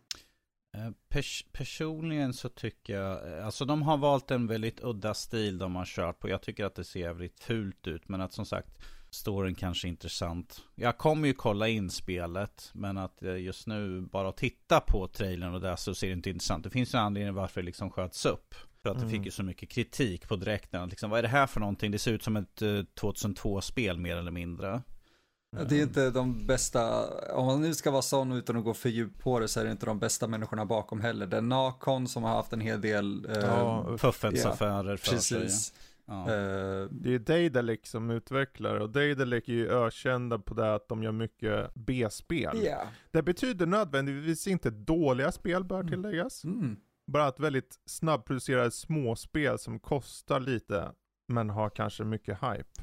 [0.77, 5.77] Eh, Pers personligen så tycker jag, alltså de har valt en väldigt udda stil de
[5.77, 6.29] har kört på.
[6.29, 8.79] Jag tycker att det ser jävligt fult ut, men att som sagt,
[9.17, 10.61] storyn kanske är intressant.
[10.75, 15.55] Jag kommer ju kolla in spelet, men att eh, just nu bara titta på trailern
[15.55, 16.65] och där så ser det inte intressant.
[16.65, 18.55] Det finns en anledning varför det liksom sköts upp.
[18.83, 19.11] För att det Mm.
[19.17, 20.83] fick ju så mycket kritik på direkten.
[20.83, 21.91] Att Liksom, vad är det här för någonting?
[21.91, 22.69] Det ser ut som ett eh,
[23.01, 24.83] 2002-spel mer eller mindre.
[25.69, 28.89] Det är inte de bästa, om man nu ska vara sån utan att gå för
[28.89, 31.27] djupt på det så är det inte de bästa människorna bakom heller.
[31.27, 35.17] Det är Nacon som har haft en hel del, eh, Ja, Fuffens ja, affärer för
[35.17, 35.49] sig.
[36.07, 36.21] Ja.
[36.23, 40.89] Eh, Det är ju Daedalic som utvecklar och Daedalic är ju ökända på det att
[40.89, 42.59] de gör mycket B-spel.
[42.65, 42.83] Ja.
[43.11, 45.93] Det betyder nödvändigtvis inte dåliga spel bör Mm.
[45.93, 46.45] tilläggas.
[46.45, 46.77] Mm.
[47.07, 50.93] Bara att väldigt snabbproducerade småspel som kostar lite
[51.29, 52.83] men har kanske mycket hype.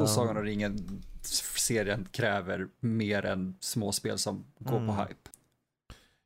[0.00, 4.86] Och Sagan om ringen-serien kräver mer än småspel som går Mm.
[4.88, 5.30] på hype.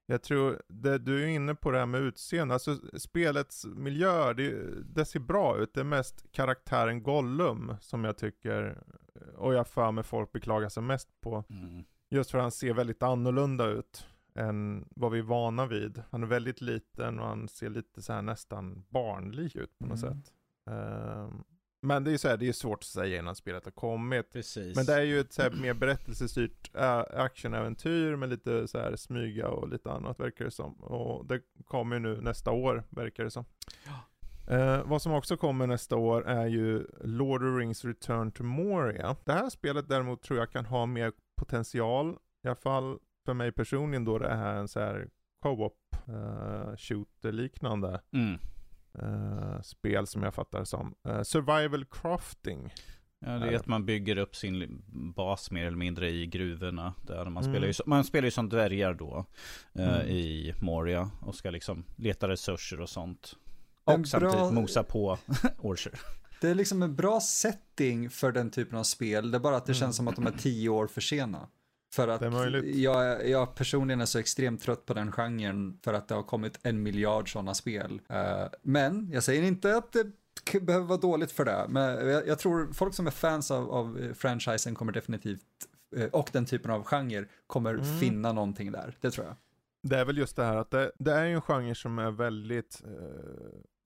[0.08, 4.54] Jag tror, det, du är inne på det här med utseende, alltså spelets miljö, det,
[4.94, 5.74] det ser bra ut.
[5.74, 8.82] Det är mest karaktären Gollum som jag tycker,
[9.36, 11.44] och jag för mig folk beklagar sig mest på.
[11.50, 11.84] Mm.
[12.10, 16.02] Just för att han ser väldigt annorlunda ut än vad vi är vana vid.
[16.10, 20.02] Han är väldigt liten och han ser lite så här nästan barnlik ut på något
[20.02, 20.14] Mm.
[20.22, 20.32] sätt.
[20.70, 21.44] Ehm,
[21.86, 24.32] men det är ju så här, det är svårt att säga innan spelet har kommit.
[24.32, 24.76] Precis.
[24.76, 28.96] Men det är ju ett så här mer berättelsestyrt äh, actionäventyr med lite så här
[28.96, 30.74] smyga och lite annat verkar det som.
[30.74, 33.44] Och det kommer ju nu nästa år verkar det som.
[34.48, 38.42] Eh, vad som också kommer nästa år är ju Lord of the Rings Return to
[38.42, 39.16] Moria.
[39.24, 43.52] Det här spelet däremot tror jag kan ha mer potential, i alla fall för mig
[43.52, 45.08] personligen då det är en så här
[45.42, 48.38] co-op uh, shooter liknande Mm.
[49.02, 50.94] Eh, spel som jag fattar som.
[51.08, 52.74] Eh, survival crafting.
[53.18, 54.82] Ja, det är att man bygger upp sin
[55.16, 56.94] bas mer eller mindre i gruvorna.
[57.02, 57.54] Där man, Mm.
[57.54, 59.26] spelar ju, så- man spelar ju som dvärgar då
[59.74, 60.06] eh, Mm.
[60.08, 63.34] i Moria och ska liksom leta resurser och sånt.
[63.86, 65.18] En Och samtidigt bra- mosa på
[65.58, 65.92] Orcher.
[66.40, 69.66] Det är liksom en bra setting för den typen av spel, det är bara att
[69.66, 69.80] det Mm.
[69.80, 71.48] känns som att de är tio år för sena.
[71.94, 72.22] För att
[72.64, 76.58] jag, jag personligen är så extremt trött på den genren för att det har kommit
[76.62, 78.00] en miljard sådana spel.
[78.08, 82.38] Eh, men jag säger inte att det behöver vara dåligt för det, men jag, jag
[82.38, 85.40] tror folk som är fans av, av franchisen kommer definitivt,
[85.96, 87.98] eh, och den typen av genre, kommer Mm.
[87.98, 88.96] finna någonting där.
[89.00, 89.36] Det tror jag.
[89.82, 92.10] Det är väl just det här att det, det är ju en genre som är
[92.10, 92.90] väldigt eh,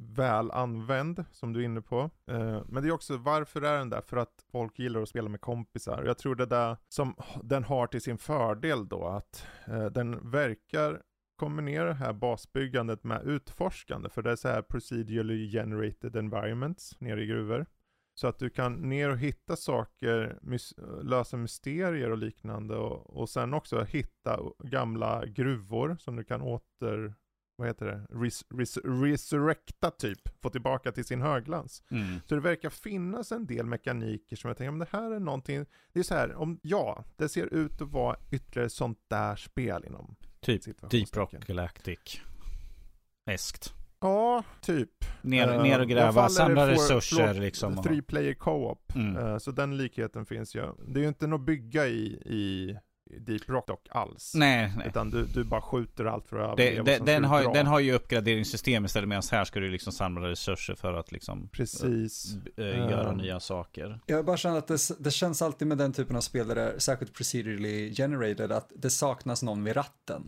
[0.02, 2.10] väl använd, som du är inne på.
[2.26, 4.00] Eh, men det är också, varför är den där?
[4.00, 6.02] För att folk gillar att spela med kompisar.
[6.06, 11.02] Jag tror det där som den har till sin fördel då, att eh, den verkar
[11.36, 17.22] kombinera det här basbyggandet med utforskande, för det är så här procedurally generated environments nere
[17.22, 17.66] i gruvor.
[18.14, 23.28] Så att du kan ner och hitta saker, mys- lösa mysterier och liknande och, och
[23.28, 27.14] sen också hitta gamla gruvor som du kan åter,
[27.60, 31.82] vad heter det, res, res, resurrecta typ, få tillbaka till sin högglans.
[31.90, 32.20] Mm.
[32.26, 35.66] Så det verkar finnas en del mekaniker som jag tänker, men det här är någonting,
[35.92, 39.84] det är så här, om, ja, det ser ut att vara ytterligare sånt där spel
[39.86, 40.90] inom Typ.
[40.90, 42.20] Deep Rock Galactic.
[43.26, 43.74] Eskt.
[44.00, 45.04] Ja, typ.
[45.22, 47.82] Ner, Eh, ner och gräva, samla resurser förlåt, liksom.
[47.82, 48.94] Three player co-op.
[48.94, 49.16] Mm.
[49.16, 50.62] Eh, så den likheten finns ju.
[50.88, 52.76] Det är ju inte något bygga i i
[53.18, 54.32] Deep Rock dock alls.
[54.34, 54.86] Nej, nej.
[54.88, 56.84] Utan du, du bara skjuter allt för att Det, överleva.
[56.84, 57.52] det, ska den, har, dra.
[57.52, 61.48] den har ju uppgraderingssystem istället medan här ska du liksom samla resurser för att liksom
[61.48, 62.34] Precis.
[62.56, 63.16] eh, göra Eh.
[63.16, 64.00] nya saker.
[64.06, 66.62] Jag bara känner att det, det känns alltid med den typen av spel där det
[66.62, 70.22] är särskilt procedurally generated att det saknas någon vid ratten.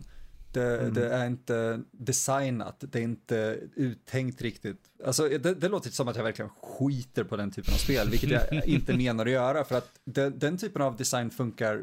[0.53, 0.95] Det, Mm.
[0.95, 4.79] det är inte designat, det är inte uttänkt riktigt.
[5.07, 8.31] Alltså det, det låter som att jag verkligen skiter på den typen av spel, vilket
[8.31, 11.83] jag inte menar att göra för att det, den typen av design funkar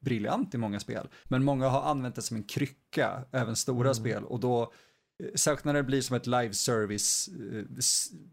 [0.00, 1.08] briljant i många spel.
[1.24, 3.94] Men många har använt det som en krycka, även stora Mm.
[3.94, 4.72] spel, och då
[5.34, 7.64] Särskilt när det blir som ett live service, eh,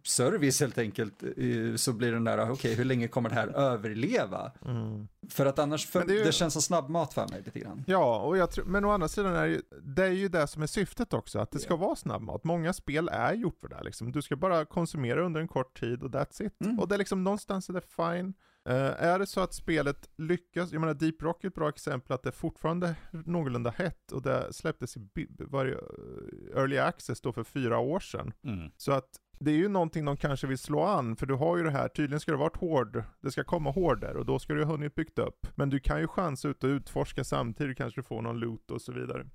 [0.03, 4.51] service helt enkelt, eh, så blir den där, okej, hur länge kommer det här överleva?
[4.65, 5.07] Mm.
[5.29, 7.83] För att annars, för, det, det ju- känns som snabbmat för mig lite grann.
[7.87, 10.47] Ja, och jag tror, men å andra sidan är det, ju, det är ju det
[10.47, 12.43] som är syftet också, att det ska vara snabbmat.
[12.43, 14.11] Många spel är gjort för det här, liksom.
[14.11, 16.61] Du ska bara konsumera under en kort tid och that's it.
[16.61, 16.79] Mm.
[16.79, 18.33] Och det är liksom någonstans är det fine.
[18.67, 22.13] Eh, är det så att spelet lyckas, jag menar Deep Rock är ett bra exempel
[22.13, 22.95] att det fortfarande är
[23.25, 28.33] någorlunda hett och det släpptes i varje, eh, early access då för fyra år sedan.
[28.43, 28.71] Mm.
[28.77, 29.09] Så att
[29.39, 31.87] det är ju någonting de kanske vill slå an, för du har ju det här,
[31.87, 34.71] tydligen ska det vara ett hård, det ska komma hårdare och då ska du ha
[34.71, 35.47] hunnit byggt upp.
[35.55, 38.81] Men du kan ju chansa ut och utforska samtidigt, kanske du får någon loot och
[38.81, 39.25] så vidare.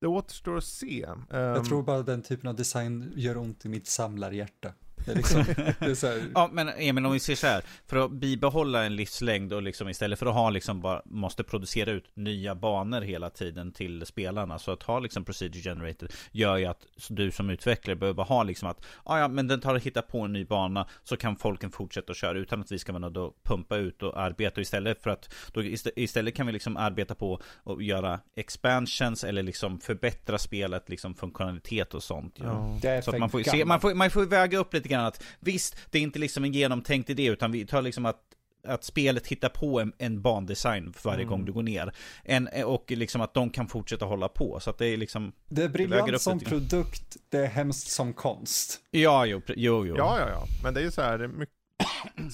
[0.00, 1.06] Det återstår att se.
[1.30, 4.72] Jag Ehm, tror bara den typen av design gör ont i mitt samlarhjärta.
[5.06, 5.44] Det är liksom,
[5.78, 8.84] det är så här, Ja men Emil om vi ser så här För att bibehålla
[8.84, 13.00] en livslängd och liksom istället för att ha liksom bara Måste producera ut nya banor
[13.00, 17.50] hela tiden till spelarna Så att ha liksom procedure generated Gör ju att du som
[17.50, 20.44] utvecklare behöver ha liksom att ah, Ja men den tar och hittar på en ny
[20.44, 24.02] bana Så kan folken fortsätta att köra utan att vi ska vara att pumpa ut
[24.02, 28.20] och arbeta istället för att då ist- Istället kan vi liksom arbeta på och göra
[28.36, 32.44] expansions eller liksom förbättra spelet liksom funktionalitet och sånt ju.
[32.44, 33.02] ja.
[33.02, 33.68] Så man får, se, gammalt.
[33.68, 36.52] man, får, man får väga upp lite grann att visst, det är inte liksom en
[36.52, 38.22] genomtänkt idé utan vi tar liksom att
[38.68, 41.30] att spelet hittar på en, en bandesign för varje Mm.
[41.30, 41.92] gång du går ner.
[42.24, 44.60] En, och liksom att de kan fortsätta hålla på.
[44.60, 45.32] Så att det är liksom...
[45.48, 46.60] Det är briljant som lite grann.
[46.68, 48.80] produkt, det är hemskt som konst.
[48.90, 49.94] Ja, jo, jo, jo.
[49.96, 50.44] ja, ja, ja.
[50.62, 51.54] Men det är ju så här, det är mycket,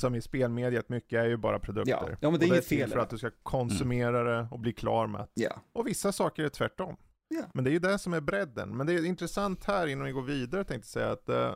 [0.01, 1.93] som i spelmediet, mycket är ju bara produkter.
[2.11, 3.03] Ja, ja, men det är inget fel i för det.
[3.03, 5.43] att du ska konsumera det och bli klar med det.
[5.43, 5.63] Ja.
[5.73, 6.97] Och vissa saker är tvärtom.
[7.29, 7.43] Ja.
[7.55, 8.77] Men det är ju det som är bredden.
[8.77, 11.55] Men det är intressant här innan vi går vidare tänkte jag säga att eh,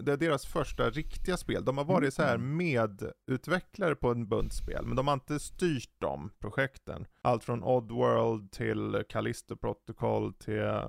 [0.00, 1.64] det är deras första riktiga spel.
[1.64, 5.90] De har varit så här medutvecklare på en bunt spel, men de har inte styrt
[5.98, 7.06] de projekten.
[7.22, 10.88] Allt från Oddworld till Callisto Protocol till, eh,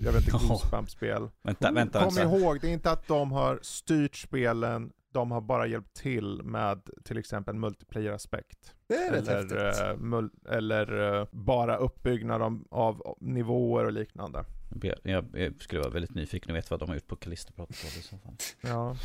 [0.00, 0.48] jag vet inte, Ja.
[0.48, 1.30] Goosebumps-spel.
[1.42, 1.98] Vänta, vänta.
[1.98, 2.22] Kom alltså.
[2.22, 6.90] ihåg, det är inte att de har styrt spelen, de har bara hjälpt till med
[7.04, 8.74] till exempel multiplayer-aspekt.
[8.86, 14.44] Det Eller, eh, mul- eller eh, bara uppbyggnad av, av nivåer och liknande.
[15.02, 18.02] Jag, jag, skulle vara väldigt nyfiken och veta vad de har gjort på Callisto i
[18.02, 18.36] så fall.
[18.60, 18.96] Ja,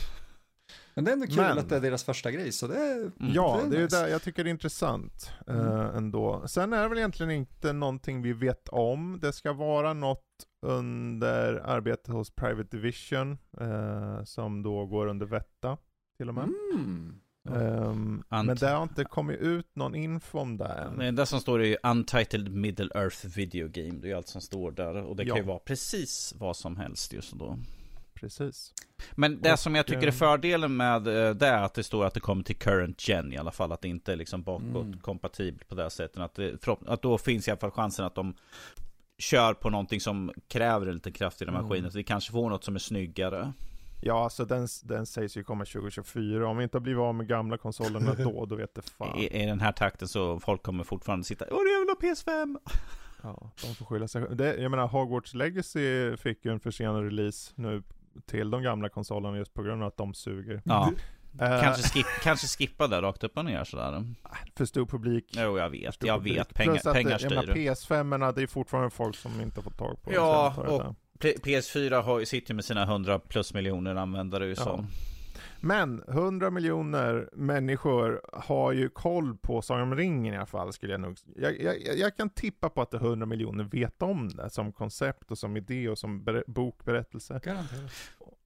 [0.93, 2.95] Men det är ändå kul men- att det är deras första grej, så det är...
[2.97, 3.11] Mm.
[3.33, 4.01] ja det är det nice.
[4.01, 5.95] där jag tycker det är intressant eh, Mm.
[5.95, 6.47] ändå.
[6.47, 9.19] Sen är det väl egentligen inte någonting vi vet om.
[9.21, 10.23] Det ska vara något
[10.65, 15.77] under arbete hos Private Division, eh, som då går under Vetta
[16.17, 16.43] till och med.
[16.73, 17.19] Mm.
[18.29, 20.97] Ant- men det har inte kommit ut någon info om det än.
[20.97, 23.99] Det enda som står är ju Untitled Middle Earth Video Game.
[24.01, 24.95] Det är allt som står där.
[24.95, 25.41] Och det kan Ja.
[25.41, 27.59] ju vara precis vad som helst just då.
[28.13, 28.73] Precis.
[29.15, 31.83] Men det Och, som jag tycker är eh, fördelen med eh, det är att det
[31.83, 33.71] står att det kommer till current gen i alla fall.
[33.71, 34.85] Att det inte är liksom bakåt
[35.37, 35.59] Mm.
[35.67, 36.17] på det sättet.
[36.19, 38.33] Att, det, förhopp- att då finns i alla fall chansen att de
[39.17, 41.63] kör på någonting som kräver en lite kraftigare Mm.
[41.67, 41.91] maskin.
[41.91, 43.53] Så vi kanske får något som är snyggare.
[44.01, 46.47] Ja, så den, den sägs ju komma 2024.
[46.47, 49.17] Om vi inte har blivit av med gamla konsolerna då, då vet det fan.
[49.17, 52.57] I, I den här takten så folk kommer fortfarande sitta Åh, jag vill ha PS5!
[53.21, 57.51] Ja, de får skylla sig det, Jag menar, Hogwarts Legacy fick ju en försenad release
[57.55, 57.83] nu
[58.25, 60.61] till de gamla konsolerna just på grund av att de suger.
[60.65, 60.91] Ja,
[61.41, 64.03] Eh, kanske, skip, kanske skippa det rakt upp och ner sådär.
[64.55, 65.25] För stor publik.
[65.37, 66.03] Jo, jag vet.
[66.03, 66.37] Jag publik.
[66.37, 66.53] vet.
[66.53, 67.53] Pengar, Plus att, pengar jag menar, styr.
[67.53, 72.51] PS5 det är fortfarande folk som inte får tag på Ja, och- PS4 har, sitter
[72.51, 74.63] ju med sina 100 plus miljoner användare ju Ja.
[74.63, 74.85] så.
[75.59, 80.93] Men 100 miljoner människor har ju koll på Sagan om ringen i alla fall skulle
[80.93, 81.17] jag nog...
[81.35, 84.71] Jag, jag, jag kan tippa på att det är 100 miljoner vet om det som
[84.71, 87.39] koncept och som idé och som ber, bokberättelse.
[87.43, 87.91] Garanterat.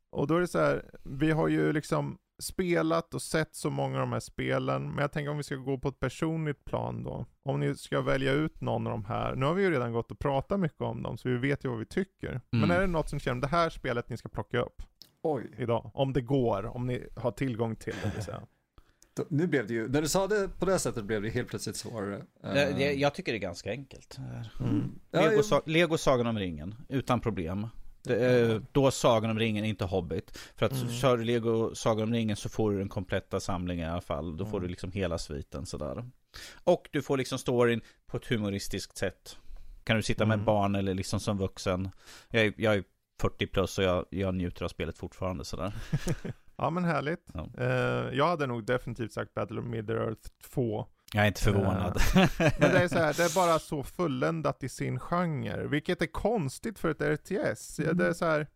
[0.09, 3.95] Och då är det så här, vi har ju liksom spelat och sett så många
[3.95, 7.03] av de här spelen, men jag tänker om vi ska gå på ett personligt plan
[7.03, 7.25] då.
[7.43, 10.11] Om ni ska välja ut någon av de här, nu har vi ju redan gått
[10.11, 12.41] och pratat mycket om dem, så vi vet ju vad vi tycker.
[12.49, 12.77] Men Mm.
[12.77, 14.81] är det något som känner, det här spelet ni ska plocka upp
[15.23, 15.91] Oj, idag?
[15.93, 18.41] Om det går, om ni har tillgång till det vill säga.
[19.29, 21.75] nu blev det ju, när du sa det på det sättet blev det helt plötsligt
[21.75, 22.21] svårare.
[22.41, 24.17] Det, Eh, jag tycker det är ganska enkelt.
[24.59, 24.99] Mm.
[25.11, 27.67] Lego, jag- Lego Sagan om ringen, utan problem.
[28.09, 30.37] Är- då Sagan om ringen, inte Hobbit.
[30.55, 30.89] För att Mm.
[30.89, 34.37] kör du Lego Sagan om ringen så får du den kompletta samlingen i alla fall.
[34.37, 34.61] Då får Mm.
[34.61, 36.09] du liksom hela sviten sådär.
[36.63, 39.37] Och du får liksom storyn på ett humoristiskt sätt.
[39.83, 40.45] Kan du sitta med Mm.
[40.45, 41.89] barn eller liksom som vuxen.
[42.29, 42.83] Jag, är- jag är
[43.21, 45.73] 40 plus och jag, jag njuter av spelet fortfarande sådär.
[46.55, 47.25] Ja men härligt.
[47.33, 47.47] Ja.
[47.57, 50.85] Eh, jag hade nog definitivt sagt Battle of Middle-earth 2.
[51.13, 52.01] Jag är inte förvånad.
[52.37, 56.05] Men det är så här, det är bara så fulländat i sin genre, vilket är
[56.07, 57.79] konstigt för ett RTS.
[57.79, 58.47] Ja, Det är så här,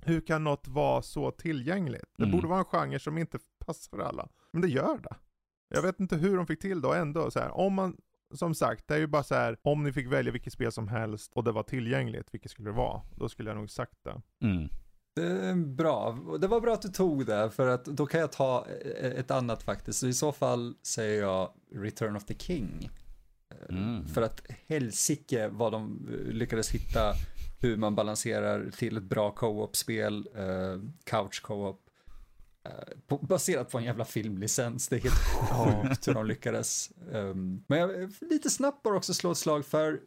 [0.00, 2.04] hur kan något vara så tillgängligt?
[2.16, 2.36] Det Mm.
[2.36, 4.28] borde vara en genre som inte passar alla.
[4.52, 5.16] Men det gör det.
[5.68, 7.96] Jag vet inte hur de fick till det och ändå så här, om man
[8.34, 10.88] som sagt, det är ju bara så här, om ni fick välja vilket spel som
[10.88, 13.02] helst och det var tillgängligt, vilket skulle det vara?
[13.16, 14.22] Då skulle jag nog sagt det.
[14.46, 14.68] Mm.
[15.16, 16.18] Det är bra.
[16.40, 18.66] Det var bra att du tog det, för att då kan jag ta
[19.02, 19.98] ett annat faktiskt.
[19.98, 22.90] Så i så fall säger jag Return of the King.
[23.68, 24.08] Mm.
[24.08, 27.12] För att helsike vad de lyckades hitta
[27.60, 31.80] hur man balanserar till ett bra co-op-spel, uh, couch co-op.
[32.68, 32.72] Uh,
[33.06, 35.14] på, baserat på en jävla filmlicens, det är helt
[35.84, 36.90] sjukt hur de lyckades.
[37.12, 39.98] Um, men jag lite snabbt bara också slå ett slag för eh,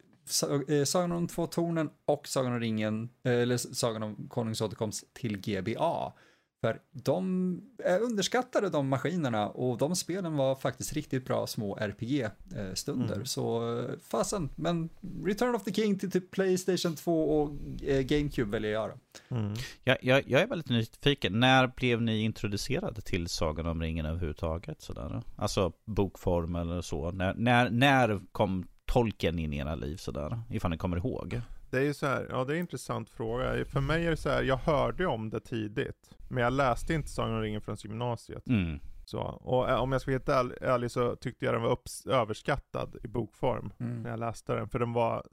[0.84, 6.12] Sagan om två tornen och Sagan om ringen, eller Sagan om konungens återkomst till GBA.
[6.60, 13.14] För de är underskattade de maskinerna och de spelen var faktiskt riktigt bra små RPG-stunder.
[13.14, 13.26] Mm.
[13.26, 14.88] Så eh, fasen, men
[15.24, 17.50] Return of the King till typ Playstation 2 och
[17.82, 19.36] eh, GameCube väljer jag då.
[19.36, 19.54] Mm.
[19.84, 24.82] Jag, jag, jag, är väldigt nyfiken, när blev ni introducerade till Sagan om ringen överhuvudtaget?
[24.82, 25.22] Sådär?
[25.36, 27.10] Alltså bokform eller så.
[27.10, 30.40] När, när, när kom tolken in i era liv sådär?
[30.50, 31.40] Ifall ni kommer ihåg?
[31.70, 33.64] Det är ju så här, ja det är en intressant fråga.
[33.64, 36.10] För mig är det så här, jag hörde om det tidigt.
[36.28, 38.48] Men jag läste inte Sagan om ringen från gymnasiet.
[38.48, 38.80] Mm.
[39.04, 42.06] Så, och eh, om jag ska vara helt ärlig så tyckte jag den var upps,
[42.06, 43.72] överskattad i bokform.
[43.78, 44.02] Mm.
[44.02, 44.68] När jag läste den.
[44.68, 45.26] För den var,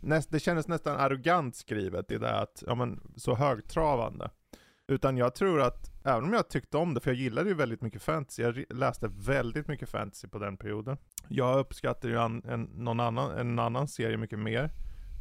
[0.00, 4.30] näst, det kändes nästan arrogant skrivet i det att, ja men så högtravande.
[4.88, 7.82] Utan jag tror att, även om jag tyckte om det, för jag gillade ju väldigt
[7.82, 10.96] mycket fantasy, jag läste väldigt mycket fantasy på den perioden.
[11.28, 14.70] Jag uppskattar ju an, en, någon annan, en annan serie mycket mer.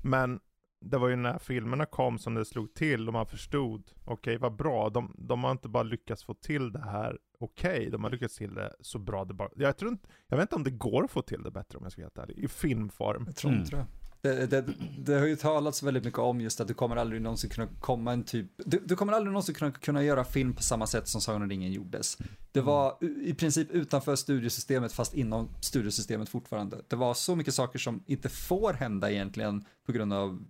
[0.04, 0.40] Men
[0.82, 4.38] det var ju när filmerna kom som det slog till och man förstod, okej okay,
[4.38, 8.04] vad bra, de, de har inte bara lyckats få till det här okej, okay, de
[8.04, 10.64] har lyckats till det så bra det bara, jag tror inte, jag vet inte om
[10.64, 13.24] det går att få till det bättre om jag ska vara helt ärlig, i filmform.
[13.26, 13.86] Jag tror inte mm.
[13.86, 14.05] det.
[14.26, 14.66] Det, det,
[14.98, 18.14] det, har ju talats väldigt mycket om just att du kommer aldrig någonsin kunna komma
[18.14, 21.22] en typ, du, du kommer aldrig någonsin kunna, kunna göra film på samma sätt som
[21.22, 22.18] Sagan om ringen gjordes.
[22.52, 22.66] Det mm.
[22.66, 26.78] var i princip utanför studiesystemet fast inom studiesystemet fortfarande.
[26.88, 30.46] Det var så mycket saker som inte får hända egentligen på grund av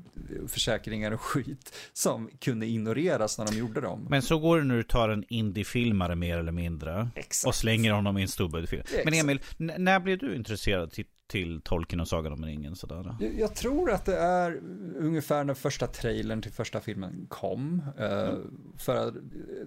[0.48, 4.08] försäkringar och skit som kunde ignoreras när de gjorde dem.
[4.10, 7.48] Men så går det när du tar en indiefilmare mer eller mindre Exakt.
[7.48, 8.84] och slänger honom i en storbudgetfilm.
[9.06, 10.92] Men Emil, när blev du intresserad
[11.28, 13.16] till Tolkien och Sagan om ringen sådär?
[13.20, 14.62] Jag, jag tror att det är
[15.00, 17.82] ungefär när första trailern till första filmen kom.
[18.00, 18.74] Uh, mm.
[18.78, 19.14] För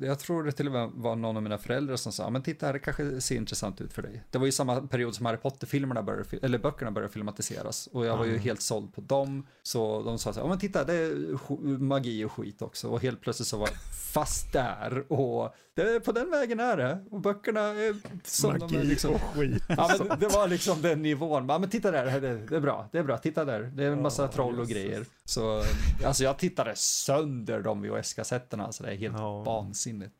[0.00, 2.66] jag tror det till och med var någon av mina föräldrar som sa, men titta
[2.66, 4.24] här, det kanske ser intressant ut för dig.
[4.30, 7.86] Det var ju samma period som Harry Potter-filmerna började, eller böckerna började filmatiseras.
[7.86, 8.42] Och jag var ju mm.
[8.42, 9.46] helt såld på dem.
[9.62, 12.88] Så de sa så här, men titta, det är magi och skit också.
[12.88, 13.76] Och helt plötsligt så var jag
[14.12, 15.12] fast där.
[15.12, 17.04] Och det, på den vägen är det.
[17.10, 19.14] Och böckerna är som magi de är liksom.
[19.14, 19.62] och skit.
[19.68, 22.88] Ja, men det var liksom den nivån ja men titta där, det, det, är bra,
[22.92, 24.74] det är bra, titta där, det är en massa oh, troll och Jesus.
[24.74, 25.04] grejer.
[25.24, 25.62] Så,
[26.04, 29.44] alltså jag tittade sönder de VHS-kassetterna, alltså det är helt oh.
[29.44, 30.14] vansinnigt.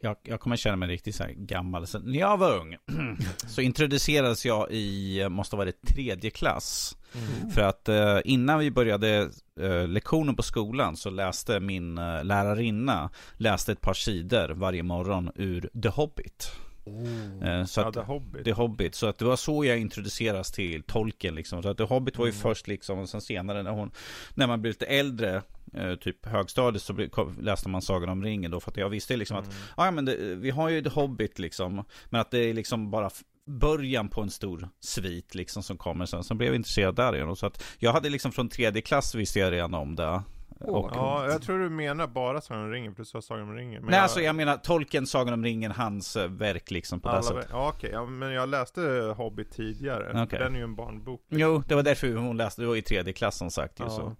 [0.00, 1.86] Jag, jag kommer känna mig riktigt så här gammal.
[1.86, 2.76] Så när jag var ung
[3.48, 6.96] så introducerades jag i, måste vara det tredje klass.
[7.14, 7.50] Mm.
[7.50, 13.10] För att eh, innan vi började eh, lektionen på skolan så läste min eh, lärarinna,
[13.36, 16.52] läste ett par sidor varje morgon ur The Hobbit.
[16.90, 17.64] Oh.
[17.64, 18.44] Så att, ja, The Hobbit.
[18.44, 18.94] The Hobbit.
[18.94, 21.62] Så att det var så jag introduceras till tolken liksom.
[21.62, 22.42] Så att The Hobbit var ju mm.
[22.42, 23.90] först liksom, och sen senare när hon,
[24.34, 25.42] när man blev lite äldre,
[25.74, 26.92] eh, typ högstadiet, så
[27.40, 28.60] läste man Sagan om ringen då.
[28.60, 29.48] För att jag visste liksom mm.
[29.48, 31.84] att, ja men det, vi har ju The Hobbit liksom.
[32.10, 33.10] Men att det är liksom bara
[33.46, 36.24] början på en stor svit liksom som kommer sen.
[36.24, 37.36] Sen blev jag intresserad där igen.
[37.36, 40.22] Så att jag hade liksom från tredje klass visste jag redan om det.
[40.60, 43.54] Och, ja, jag tror du menar bara Sagan om ringen, för du sa Sagan om
[43.54, 43.82] ringen.
[43.82, 44.02] Men Nej, jag...
[44.02, 47.46] alltså jag menar Tolkien, Sagan om ringen, hans eh, verk liksom på det sättet.
[47.50, 47.90] Ja, okej, okay.
[47.90, 50.22] ja, men jag läste Hobbit tidigare.
[50.22, 50.38] Okay.
[50.38, 51.24] Den är ju en barnbok.
[51.28, 53.90] Jo, det var därför hon läste, det var i tredje klass som sagt ja.
[53.90, 54.16] så.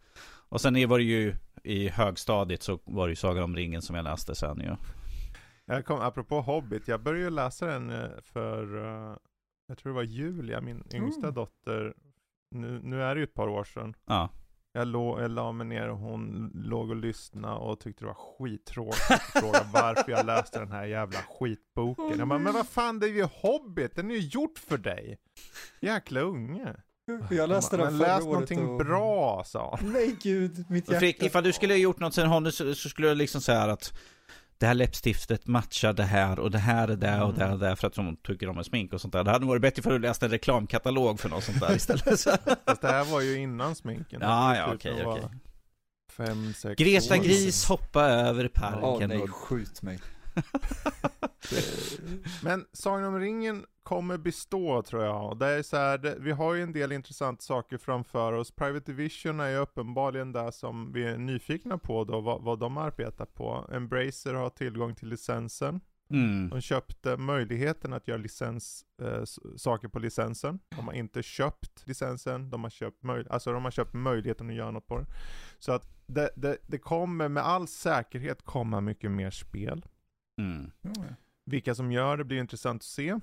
[0.49, 1.34] Och sen var det ju
[1.64, 4.76] i högstadiet så var det ju Sagan om ringen som jag läste sen ju.
[5.64, 9.16] Jag kom, apropå Hobbit, jag började ju läsa den eh, för, uh,
[9.66, 11.34] jag tror det var Julia, min yngsta mm.
[11.34, 11.95] dotter.
[12.51, 13.95] Nu, nu är det ju ett par år sedan.
[14.07, 14.28] Ja.
[14.73, 18.14] Jag, låg, jag la mig ner och hon låg och lyssnade och tyckte det var
[18.14, 22.18] skittråkigt att fråga varför jag läste den här jävla skitboken.
[22.18, 25.18] Jag bara, men vad fan det är ju Hobbit, den är ju gjort för dig.
[25.81, 26.77] Jäkla unge.
[27.31, 28.79] Jag läste den förra läs någonting och...
[28.79, 31.01] bra sa Nej gud, mitt hjärta.
[31.01, 33.62] Fredrik, ifall du skulle ha gjort något sen Honda så, så skulle du liksom säga
[33.62, 33.93] att
[34.61, 37.70] det här läppstiftet matchar det här och det här är det och det här är
[37.70, 39.24] det för att de tycker om smink och sånt där.
[39.24, 42.04] Det hade varit bättre för att läsa en reklamkatalog för något sånt där istället.
[42.66, 44.20] Fast det här var ju innan sminken.
[44.22, 45.28] Ja, ja, okej, okej.
[46.12, 47.18] Fem, sex Greta år.
[47.18, 48.80] Gris hoppa över parken.
[48.82, 50.00] Åh oh, nej, skjut mig.
[52.42, 55.38] Men Sagan om ringen kommer bestå tror jag.
[55.38, 58.51] Det är så här, det, vi har ju en del intressanta saker framför oss.
[58.51, 62.76] Private Division är ju uppenbarligen det som vi är nyfikna på då, vad, vad de
[62.76, 63.68] arbetar på.
[63.72, 65.80] Embracer har tillgång till licensen.
[66.11, 66.49] Mm.
[66.49, 69.24] De köpte möjligheten att göra licens, eh,
[69.57, 70.59] saker på licensen.
[70.76, 74.57] De har inte köpt licensen, de har köpt, möj alltså de har köpt möjligheten att
[74.57, 75.07] göra något på den.
[75.59, 79.86] Så att det, det, det kommer med all säkerhet komma mycket mer spel.
[80.38, 80.70] Mm.
[81.45, 83.18] Vilka som gör det blir intressant att se,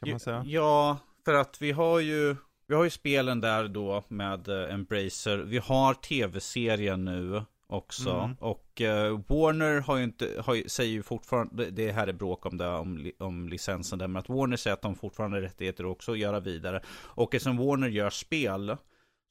[0.00, 0.42] kan man säga.
[0.46, 2.36] Ja, för att vi har ju
[2.70, 5.38] vi har ju spelen där då med uh, Embracer.
[5.38, 8.10] Vi har tv-serien nu också.
[8.10, 8.36] Mm.
[8.40, 12.56] Och uh, Warner har ju inte, har, säger ju fortfarande, det här är bråk om
[12.56, 16.12] det, om, om licensen där, men att Warner säger att de fortfarande har rättigheter också
[16.12, 16.82] att göra vidare.
[16.90, 18.76] Och eftersom Warner gör spel,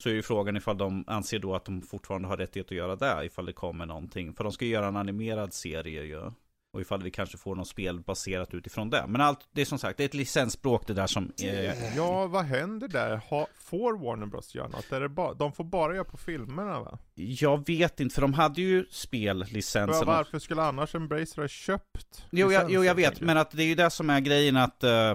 [0.03, 2.95] så är ju frågan ifall de anser då att de fortfarande har rättighet att göra
[2.95, 4.33] det, ifall det kommer någonting.
[4.33, 6.31] För de ska ju göra en animerad serie ju.
[6.73, 9.05] Och ifall vi kanske får något spel baserat utifrån det.
[9.07, 11.31] Men allt, det är som sagt, det är ett licensspråk det där som...
[11.43, 11.95] Eh...
[11.95, 13.17] Ja, vad händer där?
[13.17, 14.91] Ha, får Warner Bros göra något?
[14.91, 16.99] Är det ba, de får bara göra på filmerna va?
[17.15, 20.07] Jag vet inte, för de hade ju spellicensen.
[20.07, 23.67] Varför skulle annars Embracer ha köpt Jo, jag, jo, jag vet, men att det är
[23.67, 25.13] ju det som är grejen att uh,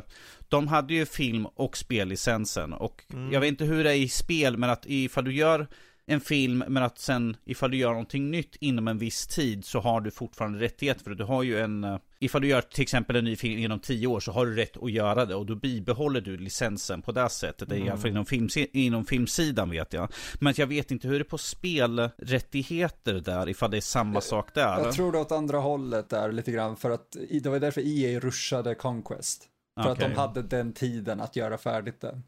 [0.48, 2.72] de hade ju film och spellicensen.
[2.72, 3.32] Och mm.
[3.32, 5.66] jag vet inte hur det är i spel, men att ifall du gör
[6.06, 9.80] en film, men att sen ifall du gör någonting nytt inom en viss tid så
[9.80, 11.16] har du fortfarande rättighet för det.
[11.16, 14.06] Du har ju en, eh, ifall du gör till exempel en ny film inom tio
[14.06, 17.28] år så har du rätt att göra det och då bibehåller du licensen på det
[17.28, 17.68] sättet.
[17.68, 17.88] Det är mm.
[17.88, 20.12] i alla fall inom, film, inom filmsidan vet jag.
[20.40, 24.54] Men jag vet inte hur det är på spelrättigheter där, ifall det är samma sak
[24.54, 24.78] där.
[24.78, 28.20] Jag tror det åt andra hållet där lite grann för att det var därför EA
[28.20, 29.48] rushade Conquest.
[29.82, 30.04] För okay.
[30.04, 32.20] att de hade den tiden att göra färdigt det.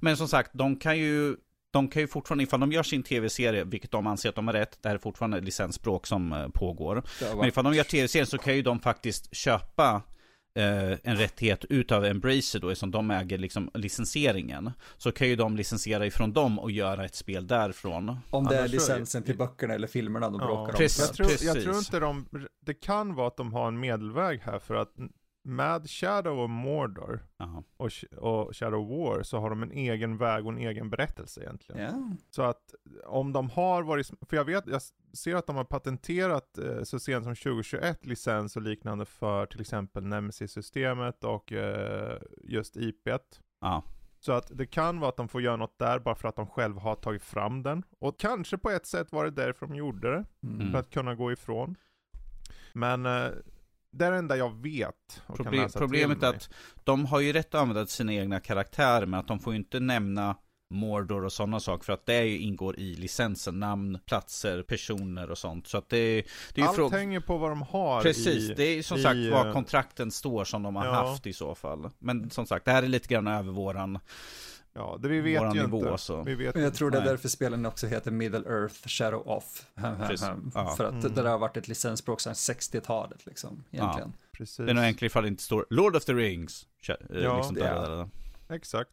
[0.00, 1.36] Men som sagt, de kan ju
[1.70, 4.54] de kan ju fortfarande, ifall de gör sin tv-serie, vilket de anser att de har
[4.54, 7.02] rätt, det här är fortfarande licensspråk som eh, pågår.
[7.36, 10.02] Men ifall de gör tv-serien så kan ju de faktiskt köpa
[10.54, 14.70] eh, en rättighet utav Embracer då, eftersom de äger liksom licensieringen.
[14.96, 18.16] Så kan ju de licensiera ifrån dem och göra ett spel därifrån.
[18.30, 20.78] Om det är licensen till böckerna eller filmerna de ja, bråkar om.
[20.78, 22.26] Precis, jag, tror, jag tror inte de,
[22.66, 24.94] det kan vara att de har en medelväg här för att
[25.42, 27.20] med Shadow of Mordor
[27.76, 31.80] och, och, Shadow War så har de en egen väg och en egen berättelse egentligen.
[31.80, 32.12] Yeah.
[32.30, 32.74] Så att
[33.06, 34.82] om de har varit, för jag vet, jag
[35.12, 39.60] ser att de har patenterat eh, så sent som 2021 licens och liknande för till
[39.60, 43.20] exempel Nemesis-systemet och eh, just IP1.
[43.60, 43.82] Ja.
[44.20, 46.46] Så att det kan vara att de får göra något där bara för att de
[46.46, 47.82] själva har tagit fram den.
[47.98, 50.24] Och kanske på ett sätt var det därför de gjorde det.
[50.42, 50.70] Mm.
[50.70, 51.76] För att kunna gå ifrån.
[52.72, 53.28] Men eh,
[53.92, 55.22] det är det enda jag vet.
[55.36, 56.50] Problem, problemet är att
[56.84, 59.80] de har ju rätt att använda sina egna karaktärer, men att de får ju inte
[59.80, 60.36] nämna
[60.72, 65.66] Mordor och sådana saker för att det ingår i licensen, namn, platser, personer och sånt.
[65.66, 66.22] Så att det,
[66.54, 66.98] det är Allt fråga...
[66.98, 70.10] hänger på vad de har Precis, i, det är som i, sagt vad eh, kontrakten
[70.10, 70.92] står som de har ja.
[70.92, 71.90] haft i så fall.
[71.98, 73.98] Men som sagt, det här är lite grann över våran
[74.72, 75.98] Ja, det vi vet ju nivå, inte.
[75.98, 76.22] Så.
[76.22, 79.66] Vi vet jag tror det är därför spelen också heter Middle Earth Shadow Off.
[79.74, 80.74] Ja.
[80.76, 81.00] För att mm.
[81.00, 84.12] det där har varit ett licensspråk sedan 60-talet liksom, egentligen.
[84.16, 84.56] Ja, precis.
[84.56, 86.66] Det är nog enklare ifall det inte står Lord of the Rings.
[86.80, 86.96] Ja,
[87.36, 88.08] liksom det är.
[88.48, 88.90] Exakt.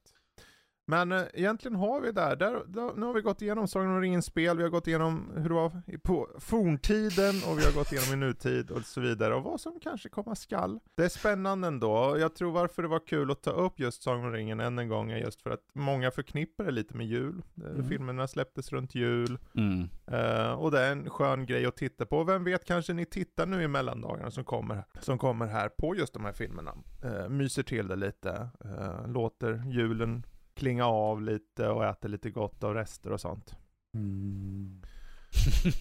[0.89, 4.01] Men äh, egentligen har vi där, där, där, nu har vi gått igenom Sagan om
[4.01, 5.71] ringen spel, vi har gått igenom hur det var
[6.03, 9.79] på forntiden och vi har gått igenom i nutid och så vidare och vad som
[9.79, 10.79] kanske komma skall.
[10.95, 14.25] Det är spännande ändå, jag tror varför det var kul att ta upp just Sagan
[14.25, 17.41] om ringen än en gång är just för att många förknippar det lite med jul.
[17.63, 17.89] Eh, mm.
[17.89, 19.89] Filmerna släpptes runt jul mm.
[20.11, 22.23] uh, och det är en skön grej att titta på.
[22.23, 26.13] Vem vet, kanske ni tittar nu i mellandagarna som kommer, som kommer här på just
[26.13, 26.73] de här filmerna.
[27.05, 30.23] Uh, myser till det lite, uh, låter julen
[30.57, 33.55] klinga av lite och äter lite gott av rester och sånt.
[33.93, 34.81] Mm.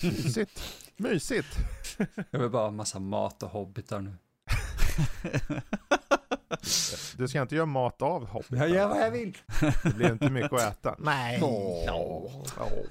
[0.03, 0.63] Mysigt.
[0.97, 1.59] Mysigt.
[2.31, 4.17] Jag vill bara ha massa mat och hobbitar nu.
[7.17, 8.57] Du ska inte göra mat av hobbitar.
[8.57, 9.39] Jag gör vad jag vill.
[9.83, 10.97] Det blir inte mycket att äta.
[10.99, 11.43] Nej.
[11.43, 11.91] Oh.
[11.91, 12.87] Oh.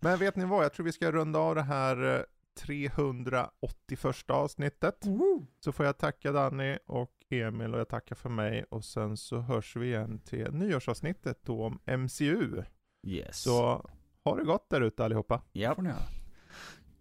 [0.00, 2.26] Men vet ni vad, jag tror vi ska runda av det här
[2.58, 5.04] 381 avsnittet.
[5.04, 5.46] Mm.
[5.64, 9.38] Så får jag tacka Danny och Emil och jag tackar för mig och sen så
[9.38, 12.62] hörs vi igen till nyårsavsnittet då om MCU.
[13.06, 13.42] Yes.
[13.42, 13.90] Så
[14.24, 15.42] ha det gott där ute allihopa.
[15.52, 15.76] Ja.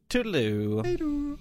[0.07, 0.83] Toodaloo.
[0.83, 1.37] Hej då.